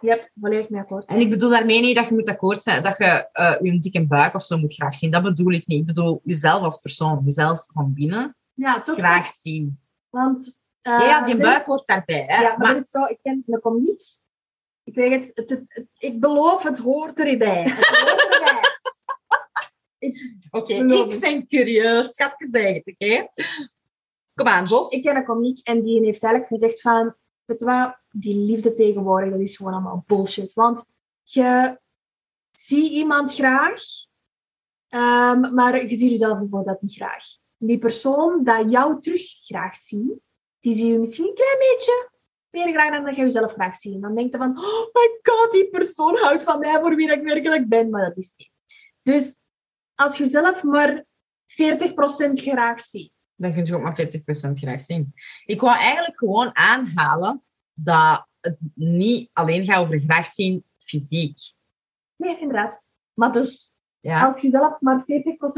Yep, 0.00 0.30
volledig 0.40 0.68
mee 0.68 0.80
akkoord. 0.80 1.04
En 1.04 1.20
ik 1.20 1.30
bedoel 1.30 1.50
daarmee 1.50 1.80
niet 1.80 1.96
dat 1.96 2.08
je 2.08 2.14
moet 2.14 2.28
akkoord 2.28 2.62
zijn, 2.62 2.82
dat 2.82 2.94
je 2.98 3.28
eh, 3.32 3.54
je 3.60 3.70
een 3.70 3.80
dikke 3.80 4.06
buik 4.06 4.34
of 4.34 4.44
zo 4.44 4.58
moet 4.58 4.74
graag 4.74 4.94
zien. 4.94 5.10
Dat 5.10 5.22
bedoel 5.22 5.52
ik 5.52 5.66
niet. 5.66 5.80
Ik 5.80 5.86
bedoel 5.86 6.20
jezelf 6.24 6.62
als 6.62 6.80
persoon, 6.80 7.22
jezelf 7.24 7.64
van 7.66 7.92
binnen 7.92 8.36
Ja, 8.54 8.82
toch? 8.82 8.98
graag 8.98 9.26
zien. 9.26 9.80
Want... 10.10 10.60
eh, 10.82 10.92
Ja, 10.92 11.06
ja, 11.06 11.24
die 11.24 11.36
buik 11.36 11.64
hoort 11.64 11.86
daarbij. 11.86 12.24
Hè? 12.28 12.40
Ja, 12.42 12.48
maar, 12.48 12.58
maar 12.58 12.72
dat 12.74 12.82
is 12.82 12.90
zo, 12.90 13.04
ik 13.04 13.18
ken 13.22 13.42
een 13.46 13.60
komiek. 13.60 14.02
Ik 14.84 14.94
weet 14.94 15.10
het, 15.10 15.30
het, 15.34 15.50
het, 15.50 15.64
het- 15.68 15.86
ik 15.98 16.20
beloof, 16.20 16.62
het 16.62 16.78
hoort 16.78 17.18
erbij. 17.18 17.62
Het 17.62 17.86
hoort 17.86 18.32
erbij. 18.34 18.60
Oké, 20.50 20.72
ik 20.74 21.20
ben 21.20 21.46
curieus, 21.46 22.14
schat 22.14 22.34
gezegd, 22.36 22.86
oké? 22.86 23.28
Kom 24.34 24.46
aan, 24.48 24.64
Jos. 24.64 24.90
ik 24.90 25.02
ken 25.02 25.16
een 25.16 25.24
komiek 25.24 25.58
en 25.66 25.82
die 25.82 26.04
heeft 26.04 26.22
eigenlijk 26.22 26.52
gezegd 26.52 26.80
van, 26.80 27.14
weet 27.44 27.58
je 27.60 27.64
wat, 27.66 27.96
die 28.10 28.36
liefde 28.36 28.72
tegenwoordig, 28.72 29.30
dat 29.30 29.40
is 29.40 29.56
gewoon 29.56 29.72
allemaal 29.72 30.04
bullshit. 30.06 30.52
Want 30.52 30.86
je 31.22 31.78
ziet 32.50 32.90
iemand 32.92 33.34
graag, 33.34 33.80
ehm, 34.88 35.54
maar 35.54 35.82
je 35.88 35.96
ziet 35.96 36.10
jezelf 36.10 36.38
bijvoorbeeld 36.38 36.82
niet 36.82 36.94
graag. 36.94 37.24
Die 37.56 37.78
persoon 37.78 38.44
dat 38.44 38.70
jou 38.70 39.00
terug 39.00 39.22
graag 39.40 39.76
ziet, 39.76 40.12
die 40.62 40.74
zie 40.74 40.92
je 40.92 40.98
misschien 40.98 41.26
een 41.28 41.34
klein 41.34 41.58
beetje 41.58 42.10
meer 42.50 42.72
graag 42.72 42.90
dan 42.90 43.04
dat 43.04 43.16
je 43.16 43.22
jezelf 43.22 43.52
graag 43.52 43.76
ziet. 43.76 44.02
Dan 44.02 44.14
denk 44.14 44.32
je 44.32 44.38
van, 44.38 44.58
oh 44.58 44.88
my 44.92 45.18
god, 45.22 45.52
die 45.52 45.68
persoon 45.68 46.16
houdt 46.18 46.42
van 46.42 46.58
mij 46.58 46.80
voor 46.80 46.96
wie 46.96 47.12
ik 47.12 47.22
werkelijk 47.22 47.68
ben, 47.68 47.90
maar 47.90 48.08
dat 48.08 48.16
is 48.16 48.34
niet. 48.36 48.50
Dus 49.02 49.38
als 49.94 50.16
je 50.18 50.24
zelf 50.24 50.62
maar 50.62 51.04
40% 51.04 51.04
graag 52.32 52.80
ziet, 52.80 53.12
Dan 53.34 53.52
kun 53.52 53.64
je 53.64 53.74
ook 53.74 53.82
maar 53.82 54.00
40% 54.00 54.50
graag 54.50 54.80
zien. 54.80 55.12
Ik 55.44 55.60
wou 55.60 55.76
eigenlijk 55.78 56.18
gewoon 56.18 56.56
aanhalen 56.56 57.42
dat 57.74 58.26
het 58.40 58.58
niet 58.74 59.30
alleen 59.32 59.64
gaat 59.64 59.80
over 59.80 60.00
graag 60.00 60.26
zien 60.26 60.64
fysiek. 60.78 61.38
Nee, 62.16 62.38
inderdaad. 62.38 62.82
Maar 63.14 63.32
dus, 63.32 63.72
Ja? 64.00 64.26
als 64.26 64.42
je 64.42 64.50
zelf 64.50 64.80
maar 64.80 65.04
40% 65.04 65.04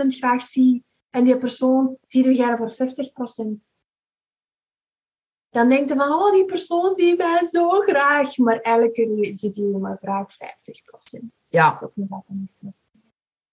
graag 0.06 0.42
ziet 0.42 0.84
en 1.10 1.24
die 1.24 1.38
persoon 1.38 1.96
zie 2.02 2.24
je 2.24 2.34
jij 2.34 2.56
voor 2.56 2.72
50%, 2.72 3.64
dan 5.54 5.68
denk 5.68 5.88
je 5.88 5.96
van, 5.96 6.12
oh, 6.12 6.32
die 6.32 6.44
persoon 6.44 6.92
ziet 6.92 7.18
mij 7.18 7.46
zo 7.50 7.68
graag. 7.80 8.36
Maar 8.36 8.60
eigenlijk 8.60 8.96
ziet 9.34 9.56
hij 9.56 9.64
maar 9.64 9.98
graag 10.00 10.32
50%. 10.32 11.20
Ja, 11.48 11.90
niet. 12.26 12.50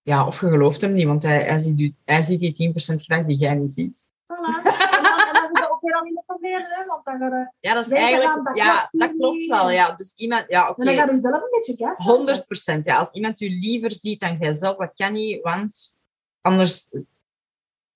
ja, 0.01 0.27
of 0.27 0.41
je 0.41 0.49
gelooft 0.49 0.81
hem 0.81 0.91
niet, 0.91 1.05
want 1.05 1.23
hij, 1.23 1.41
hij, 1.41 1.59
ziet, 1.59 1.93
hij 2.05 2.21
ziet 2.21 2.39
die 2.39 2.73
10% 2.93 2.95
graag 2.95 3.25
die 3.25 3.37
jij 3.37 3.55
niet 3.55 3.71
ziet. 3.71 4.05
Voilà. 4.07 4.63
En 4.63 5.03
dan, 5.03 5.19
en 5.27 5.33
dan 5.33 5.49
moet 5.49 5.59
je 5.59 5.71
ook 5.71 5.81
weer 5.81 5.93
aan 5.95 6.07
iemand 6.07 6.25
proberen, 6.25 6.65
hè, 6.69 6.85
want 6.85 7.05
dan 7.05 7.17
ga 7.17 7.25
je, 7.25 7.51
Ja, 7.59 7.73
dat 7.73 7.83
is 7.83 7.89
je 7.89 7.97
eigenlijk... 7.97 8.45
dat 8.45 8.57
ja, 8.57 8.75
klopt 8.75 8.99
dat 8.99 9.11
niet. 9.11 9.19
klopt 9.19 9.45
wel. 9.47 9.69
Ja. 9.71 9.91
Dus 9.91 10.13
iemand... 10.15 10.45
Ja, 10.47 10.69
oké. 10.69 10.89
en 10.89 10.95
dan 10.95 11.07
ga 11.07 11.13
je 11.13 11.19
zelf 11.19 11.41
een 11.43 11.49
beetje 11.51 11.85
gas. 11.85 11.97
100 11.97 12.45
procent. 12.47 12.85
Ja, 12.85 12.97
als 12.97 13.13
iemand 13.13 13.41
u 13.41 13.49
liever 13.49 13.91
ziet 13.91 14.19
dan 14.19 14.37
jijzelf, 14.37 14.77
dat 14.77 14.91
kan 14.95 15.13
niet, 15.13 15.41
want 15.41 15.99
anders, 16.41 16.89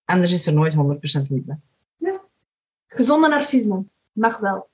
anders 0.05 0.33
is 0.33 0.47
er 0.47 0.53
nooit 0.53 0.73
100 0.73 0.99
procent 0.99 1.29
liefde. 1.29 1.59
Ja. 1.97 2.21
Gezonde 2.87 3.27
narcisme. 3.27 3.85
Mag 4.15 4.39
wel. 4.39 4.69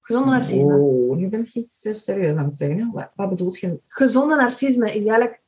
Gezonde 0.00 0.30
narcisme. 0.30 0.74
Oh, 0.74 1.16
nu 1.16 1.28
ben 1.28 1.48
je 1.52 1.60
iets 1.60 1.80
serieus 1.80 2.36
aan 2.36 2.44
het 2.44 2.56
zeggen. 2.56 2.90
Wat, 2.92 3.10
wat 3.14 3.28
bedoel 3.28 3.54
je? 3.54 3.80
Gezonde 3.84 4.36
narcisme 4.36 4.86
is 4.86 5.04
eigenlijk 5.06 5.42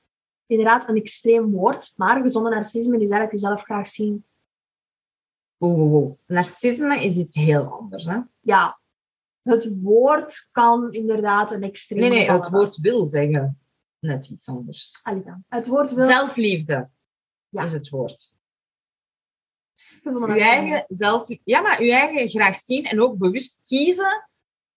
inderdaad 0.47 0.89
een 0.89 0.97
extreem 0.97 1.51
woord, 1.51 1.93
maar 1.97 2.23
gezonde 2.23 2.51
narcisme 2.51 2.95
is 2.95 3.11
eigenlijk 3.11 3.33
jezelf 3.33 3.63
graag 3.63 3.89
zien. 3.89 4.25
Wow, 5.57 5.77
wow, 5.77 5.91
wow. 5.91 6.19
Narcisme 6.27 7.05
is 7.05 7.17
iets 7.17 7.35
heel 7.35 7.65
anders. 7.65 8.07
Hè? 8.07 8.19
Ja, 8.41 8.81
het 9.43 9.81
woord 9.81 10.49
kan 10.51 10.93
inderdaad 10.93 11.51
een 11.51 11.63
extreem 11.63 12.01
Nee, 12.01 12.11
nee, 12.11 12.31
het 12.31 12.49
woord 12.51 12.77
wil 12.77 13.07
zeggen 13.07 13.61
net 13.99 14.29
iets 14.29 14.49
anders. 14.49 15.01
Allee 15.03 15.23
dan. 15.23 15.45
Het 15.49 15.67
woord 15.67 15.93
wil... 15.93 16.07
Zelfliefde 16.07 16.89
Ja. 17.49 17.63
is 17.63 17.73
het 17.73 17.89
woord. 17.89 18.35
Narcisme. 20.03 20.41
eigen 20.41 20.85
zelf, 20.89 21.29
ja, 21.45 21.61
maar 21.61 21.81
uw 21.81 21.91
eigen 21.91 22.29
graag 22.29 22.57
zien 22.57 22.85
en 22.85 23.01
ook 23.01 23.19
bewust 23.19 23.61
kiezen 23.63 24.29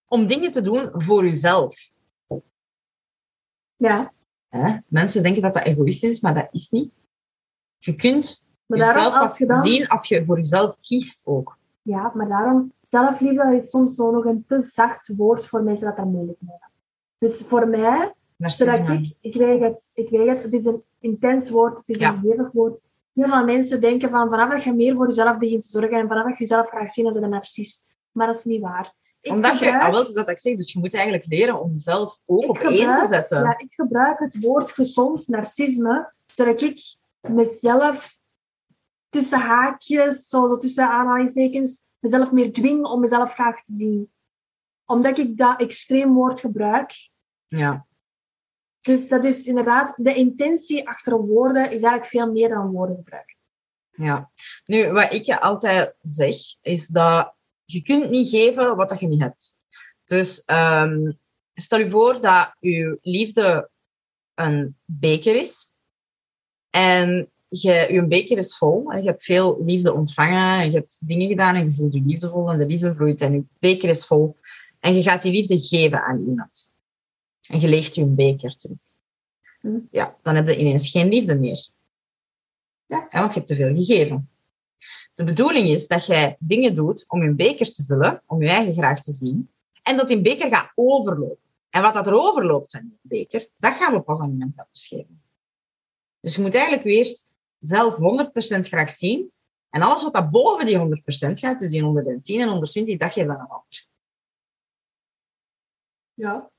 om 0.07 0.27
dingen 0.27 0.51
te 0.51 0.61
doen 0.61 0.91
voor 0.93 1.23
uzelf. 1.25 1.91
Ja, 3.77 4.13
Hè? 4.49 4.77
Mensen 4.87 5.23
denken 5.23 5.41
dat 5.41 5.53
dat 5.53 5.63
egoïstisch 5.63 6.09
is, 6.09 6.19
maar 6.19 6.33
dat 6.33 6.47
is 6.51 6.69
niet. 6.69 6.91
Je 7.77 7.95
kunt 7.95 8.45
maar 8.65 8.79
daarom 8.79 9.03
jezelf 9.03 9.15
als 9.21 9.37
je 9.37 9.45
dan... 9.45 9.61
zien 9.61 9.87
als 9.87 10.07
je 10.07 10.25
voor 10.25 10.37
jezelf 10.37 10.79
kiest 10.81 11.21
ook. 11.25 11.57
Ja, 11.81 12.11
maar 12.15 12.27
daarom... 12.27 12.73
Zelfliefde 12.89 13.55
is 13.55 13.69
soms 13.69 13.95
zo 13.95 14.11
nog 14.11 14.25
een 14.25 14.45
te 14.47 14.61
zacht 14.61 15.15
woord 15.15 15.47
voor 15.47 15.63
mensen 15.63 15.87
dat 15.87 15.95
daar 15.95 16.05
moeilijk 16.05 16.37
mee 16.41 16.51
hebben. 16.59 16.77
Dus 17.17 17.41
voor 17.47 17.67
mij 17.67 18.13
Zodat 18.37 18.89
ik, 18.89 19.15
ik 19.21 19.33
weet 19.35 19.61
het, 19.61 19.91
ik 19.93 20.09
weet 20.09 20.27
het, 20.27 20.43
het 20.43 20.53
is 20.53 20.65
een 20.65 20.83
intens 20.99 21.49
woord, 21.49 21.77
het 21.77 21.89
is 21.89 21.97
Ja. 21.99 22.13
een 22.13 22.19
hevig 22.19 22.51
woord. 22.51 22.83
Heel 23.15 23.27
veel 23.27 23.43
mensen 23.45 23.81
denken 23.81 24.09
van 24.09 24.29
vanaf 24.29 24.49
dat 24.49 24.63
je 24.63 24.73
meer 24.73 24.95
voor 24.95 25.05
jezelf 25.07 25.37
begint 25.37 25.61
te 25.61 25.67
zorgen 25.67 25.97
en 25.99 26.07
vanaf 26.07 26.23
dat 26.23 26.37
je 26.37 26.43
jezelf 26.43 26.67
graag 26.67 26.91
ziet 26.91 27.05
als 27.05 27.15
een 27.15 27.29
narcist. 27.29 27.85
Maar 28.11 28.27
dat 28.27 28.35
is 28.35 28.43
niet 28.43 28.61
waar. 28.61 28.93
Ik 29.21 29.31
Omdat 29.31 29.59
je, 29.59 29.65
gebruik- 29.65 29.91
wel, 29.91 29.99
het 29.99 30.07
is 30.09 30.13
dat 30.13 30.29
ik 30.29 30.39
zeg, 30.39 30.55
dus 30.55 30.73
je 30.73 30.79
moet 30.79 30.93
eigenlijk 30.93 31.25
leren 31.25 31.59
om 31.59 31.69
jezelf 31.69 32.19
ook 32.25 32.43
Ik 32.43 32.49
op 32.49 32.57
één 32.57 32.99
te 33.01 33.07
zetten. 33.09 33.43
ja, 33.43 33.57
ik 33.57 33.73
gebruik 33.73 34.19
het 34.19 34.39
woord 34.41 34.71
gezond 34.71 35.27
narcisme, 35.27 36.13
zodat 36.25 36.61
ik 36.61 36.79
mezelf 37.19 38.17
tussen 39.09 39.39
haakjes, 39.39 40.27
zo, 40.27 40.47
zo 40.47 40.57
tussen 40.57 40.89
aanhalingstekens, 40.89 41.83
mezelf 41.99 42.31
meer 42.31 42.53
dwing 42.53 42.85
om 42.85 42.99
mezelf 42.99 43.33
graag 43.33 43.61
te 43.61 43.73
zien. 43.73 44.11
Omdat 44.85 45.17
ik 45.17 45.37
dat 45.37 45.59
extreem 45.59 46.13
woord 46.13 46.39
gebruik, 46.39 46.91
Ja. 47.47 47.85
Dus 48.85 49.09
dat 49.09 49.23
is 49.23 49.45
inderdaad, 49.45 49.93
de 49.97 50.13
intentie 50.13 50.87
achter 50.87 51.17
woorden 51.17 51.63
is 51.63 51.69
eigenlijk 51.81 52.05
veel 52.05 52.31
meer 52.31 52.49
dan 52.49 52.71
woordengebruik. 52.71 53.35
Ja. 53.91 54.31
Nu, 54.65 54.91
wat 54.91 55.13
ik 55.13 55.23
je 55.23 55.41
altijd 55.41 55.95
zeg, 56.01 56.35
is 56.61 56.87
dat 56.87 57.35
je 57.63 57.81
kunt 57.81 58.09
niet 58.09 58.29
geven 58.29 58.75
wat 58.75 58.99
je 58.99 59.07
niet 59.07 59.21
hebt. 59.21 59.55
Dus 60.05 60.43
ehm, 60.43 61.11
stel 61.53 61.79
je 61.79 61.89
voor 61.89 62.21
dat 62.21 62.55
je 62.59 62.97
liefde 63.01 63.69
een 64.33 64.77
beker 64.85 65.35
is. 65.35 65.71
En 66.69 67.31
je, 67.47 67.87
je 67.91 68.05
beker 68.07 68.37
is 68.37 68.57
vol. 68.57 68.91
Je 68.91 69.03
hebt 69.03 69.23
veel 69.23 69.63
liefde 69.65 69.93
ontvangen. 69.93 70.61
En 70.61 70.71
je 70.71 70.77
hebt 70.77 71.07
dingen 71.07 71.27
gedaan 71.27 71.55
en 71.55 71.65
je 71.65 71.73
voelt 71.73 71.93
je 71.93 72.01
liefdevol. 72.05 72.51
En 72.51 72.57
de 72.57 72.65
liefde 72.65 72.93
vloeit 72.95 73.21
en 73.21 73.33
je 73.33 73.43
beker 73.59 73.89
is 73.89 74.05
vol. 74.05 74.35
En 74.79 74.95
je 74.95 75.03
gaat 75.03 75.21
die 75.21 75.31
liefde 75.31 75.59
geven 75.59 76.03
aan 76.03 76.25
iemand. 76.27 76.69
En 77.47 77.59
je 77.59 77.67
leegt 77.67 77.95
je 77.95 78.05
beker 78.05 78.57
terug. 78.57 78.81
Hm. 79.59 79.79
Ja, 79.91 80.17
dan 80.21 80.35
heb 80.35 80.47
je 80.47 80.57
ineens 80.57 80.89
geen 80.89 81.09
liefde 81.09 81.39
meer. 81.39 81.67
Ja. 82.85 83.07
Ja, 83.09 83.19
want 83.19 83.33
je 83.33 83.39
hebt 83.39 83.47
te 83.47 83.55
veel 83.55 83.73
gegeven. 83.73 84.29
De 85.15 85.23
bedoeling 85.23 85.67
is 85.67 85.87
dat 85.87 86.05
jij 86.05 86.35
dingen 86.39 86.73
doet 86.73 87.05
om 87.07 87.23
je 87.23 87.31
beker 87.31 87.71
te 87.71 87.83
vullen, 87.83 88.21
om 88.25 88.41
je 88.41 88.49
eigen 88.49 88.73
graag 88.73 89.01
te 89.01 89.11
zien, 89.11 89.49
en 89.83 89.97
dat 89.97 90.07
die 90.07 90.21
beker 90.21 90.49
gaat 90.49 90.71
overlopen. 90.75 91.43
En 91.69 91.81
wat 91.81 91.93
dat 91.93 92.07
er 92.07 92.13
overloopt 92.13 92.71
van 92.71 92.81
die 92.81 92.99
beker, 93.01 93.47
dat 93.57 93.73
gaan 93.73 93.93
we 93.93 94.01
pas 94.01 94.19
aan 94.19 94.31
iemand 94.31 94.57
anders 94.57 94.87
geven. 94.87 95.21
Dus 96.19 96.35
je 96.35 96.41
moet 96.41 96.55
eigenlijk 96.55 96.85
eerst 96.85 97.29
zelf 97.59 97.95
100% 97.95 97.99
graag 98.59 98.89
zien, 98.89 99.31
en 99.69 99.81
alles 99.81 100.03
wat 100.03 100.13
dat 100.13 100.29
boven 100.29 100.65
die 100.65 100.77
100% 100.77 101.31
gaat, 101.31 101.59
dus 101.59 101.69
die 101.69 101.83
110 101.83 102.41
en 102.41 102.47
120, 102.47 102.97
dat 102.97 103.11
geef 103.11 103.23
je 103.23 103.29
aan 103.29 103.39
een 103.39 103.47
ander. 103.47 103.87
Ja. 106.13 106.49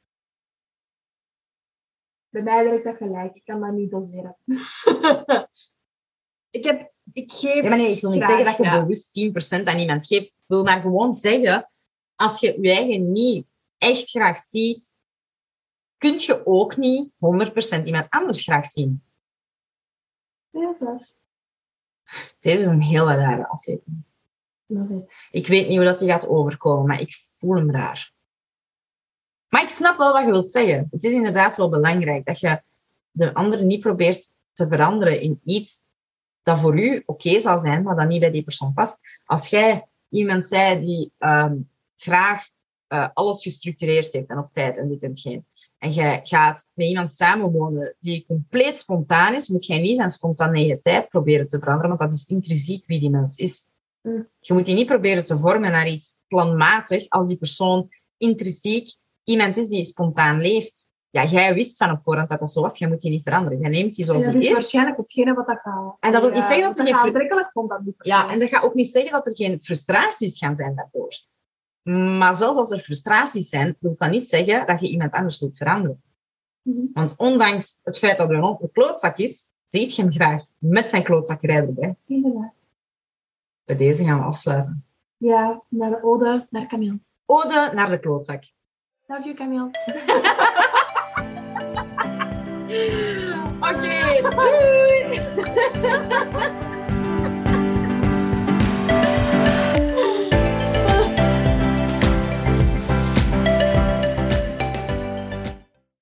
Bij 2.37 2.45
mij 2.45 2.65
werkt 2.65 2.85
dat 2.85 2.97
gelijk. 2.97 3.35
Ik 3.35 3.45
kan 3.45 3.61
dat 3.61 3.73
niet 3.73 3.91
doseren. 3.91 4.37
ik, 6.59 6.65
heb, 6.65 6.93
ik 7.13 7.33
geef... 7.33 7.63
Ja, 7.63 7.69
maar 7.69 7.79
nee, 7.79 7.93
ik 7.93 8.01
wil 8.01 8.11
niet 8.11 8.23
graag, 8.23 8.37
zeggen 8.37 8.57
dat 8.57 8.67
je 8.67 8.73
ja. 8.73 8.81
bewust 8.81 9.61
10% 9.61 9.63
aan 9.65 9.79
iemand 9.79 10.07
geeft. 10.07 10.27
Ik 10.27 10.45
wil 10.47 10.65
maar 10.65 10.81
gewoon 10.81 11.15
zeggen, 11.15 11.71
als 12.15 12.41
je 12.41 12.59
je 12.61 12.71
eigen 12.71 13.13
niet 13.13 13.47
echt 13.79 14.11
graag 14.11 14.39
ziet, 14.39 14.97
kun 15.99 16.19
je 16.19 16.47
ook 16.47 16.77
niet 16.77 17.11
100% 17.81 17.85
iemand 17.85 18.11
anders 18.11 18.43
graag 18.43 18.67
zien. 18.67 19.03
Ja, 20.51 20.61
dat 20.61 20.75
is 20.75 20.81
waar. 20.81 21.11
Deze 22.41 22.63
is 22.63 22.67
een 22.67 22.83
hele 22.83 23.15
rare 23.15 23.49
aflevering. 23.49 24.05
Ik 25.31 25.47
weet 25.47 25.69
niet 25.69 25.77
hoe 25.77 25.87
dat 25.87 25.99
die 25.99 26.09
gaat 26.09 26.29
overkomen, 26.29 26.87
maar 26.87 27.01
ik 27.01 27.15
voel 27.37 27.55
hem 27.55 27.71
raar. 27.71 28.15
Maar 29.49 29.63
ik 29.63 29.69
snap 29.69 29.99
wel 29.99 30.13
wat 30.13 30.25
je 30.25 30.31
wilt 30.31 30.51
zeggen. 30.51 30.89
Het 30.91 31.05
is 31.05 31.13
inderdaad 31.13 31.57
wel 31.57 31.69
belangrijk 31.69 32.25
dat 32.25 32.41
je 32.41 32.63
de 33.11 33.35
anderen 33.35 33.67
niet 33.67 33.81
probeert 33.81 34.31
te 34.53 34.69
veranderen 34.69 35.21
in 35.21 35.41
iets 35.45 35.85
dat 36.43 36.61
voor 36.61 36.79
u 36.79 37.03
oké 37.07 37.41
zal 37.41 37.59
zijn, 37.59 37.83
maar 37.83 37.97
dat 37.97 38.09
niet 38.09 38.21
bij 38.21 38.31
die 38.31 38.45
persoon 38.45 38.73
past. 38.73 39.01
Als 39.25 39.49
jij 39.49 39.87
iemand 40.09 40.47
zei 40.47 40.81
die 40.81 41.13
ehm, 41.19 41.57
graag 41.97 42.49
eh, 42.87 43.09
alles 43.13 43.43
gestructureerd 43.43 44.13
heeft 44.13 44.29
en 44.29 44.39
op 44.39 44.53
tijd 44.53 44.77
en 44.77 44.89
dit 44.89 45.03
en 45.03 45.09
hetgeen, 45.09 45.47
en 45.79 45.91
jij 45.91 46.21
gaat 46.23 46.69
met 46.73 46.87
iemand 46.87 47.13
samenwonen 47.13 47.97
die 48.01 48.25
compleet 48.27 48.79
spontaan 48.79 49.35
is, 49.35 49.49
moet 49.49 49.67
jij 49.67 49.79
niet 49.79 49.97
zijn 49.97 50.11
spontaneïteit 50.11 51.09
proberen 51.09 51.49
te 51.49 51.59
veranderen, 51.59 51.89
want 51.89 52.01
dat 52.01 52.13
is 52.13 52.27
intrinsiek 52.27 52.87
wie 52.87 53.01
die 53.01 53.11
mens 53.11 53.37
is. 53.37 53.67
Mm. 54.03 54.29
Je 54.41 54.53
moet 54.53 54.67
die 54.67 54.75
niet 54.75 54.87
proberen 54.87 55.25
te 55.25 55.39
vormen 55.39 55.71
naar 55.71 55.89
iets 55.89 56.21
planmatig 56.29 57.09
als 57.09 57.27
die 57.27 57.37
persoon 57.37 57.89
intrinsiek 58.17 58.95
iemand 59.27 59.57
is 59.57 59.69
die 59.69 59.85
spontaan 59.85 60.41
leeft. 60.41 60.89
Ja, 61.11 61.25
jij 61.25 61.55
wist 61.55 61.77
van 61.77 61.91
op 61.91 62.03
voorhand 62.03 62.29
dat 62.31 62.39
dat 62.39 62.51
zo 62.51 62.61
was. 62.61 62.79
Jij 62.79 62.89
moet 62.89 63.01
die 63.01 63.11
niet 63.11 63.23
veranderen. 63.23 63.61
Jij 63.61 63.71
neemt 63.71 63.95
die 63.95 64.05
zoals 64.05 64.25
dat 64.25 64.33
die 64.33 64.43
is 64.43 64.49
is. 64.49 64.53
waarschijnlijk 64.53 64.97
hetgene 64.97 65.35
wat 65.35 65.47
dat 65.47 65.59
gaat. 65.63 65.97
En 66.01 66.13
dat 66.13 66.21
wil 66.21 66.31
niet 66.31 66.43
zeggen 66.43 66.63
dat 66.63 66.79
er 66.79 66.85
geen 66.87 66.95
aantrekkelijk 66.95 67.51
vond 67.53 67.71
dat 67.71 67.81
Ja, 67.99 68.31
en 68.31 68.39
dat 68.39 68.49
gaat 68.49 68.63
ook 68.63 68.75
niet 68.75 68.91
zeggen 68.91 69.13
dat 69.13 69.27
er 69.27 69.37
geen 69.37 69.61
frustraties 69.61 70.39
gaan 70.39 70.57
zijn 70.57 70.75
daardoor. 70.75 71.15
Maar 72.19 72.37
zelfs 72.37 72.59
als 72.59 72.71
er 72.71 72.79
frustraties 72.79 73.49
zijn, 73.49 73.77
wil 73.81 73.95
dat 73.97 74.11
niet 74.11 74.29
zeggen 74.29 74.67
dat 74.67 74.81
je 74.81 74.89
iemand 74.89 75.13
anders 75.13 75.41
moet 75.41 75.57
veranderen. 75.57 76.03
Mhm. 76.63 76.87
Want 76.93 77.15
ondanks 77.17 77.81
het 77.83 77.99
feit 77.99 78.19
dat 78.19 78.31
er 78.31 78.37
een 78.37 78.71
klootzak 78.73 79.19
is, 79.19 79.51
ziet 79.65 79.95
je 79.95 80.03
hem 80.03 80.13
graag 80.13 80.45
met 80.59 80.89
zijn 80.89 81.03
klootzakkerij 81.03 81.57
erbij. 81.57 81.97
Inderdaad. 82.07 82.53
Bij 83.65 83.77
deze 83.77 84.05
gaan 84.05 84.19
we 84.19 84.25
afsluiten. 84.25 84.85
Ja, 85.17 85.63
naar 85.69 85.91
de 85.91 86.03
ode, 86.03 86.47
naar 86.51 86.67
Camille. 86.67 86.99
Ode 87.27 87.71
naar 87.75 87.91
de 87.91 88.01
klootzak. 88.01 88.45
Love 89.09 89.25
you, 89.25 89.35
Camille. 89.35 89.71
Doei! 94.37 96.63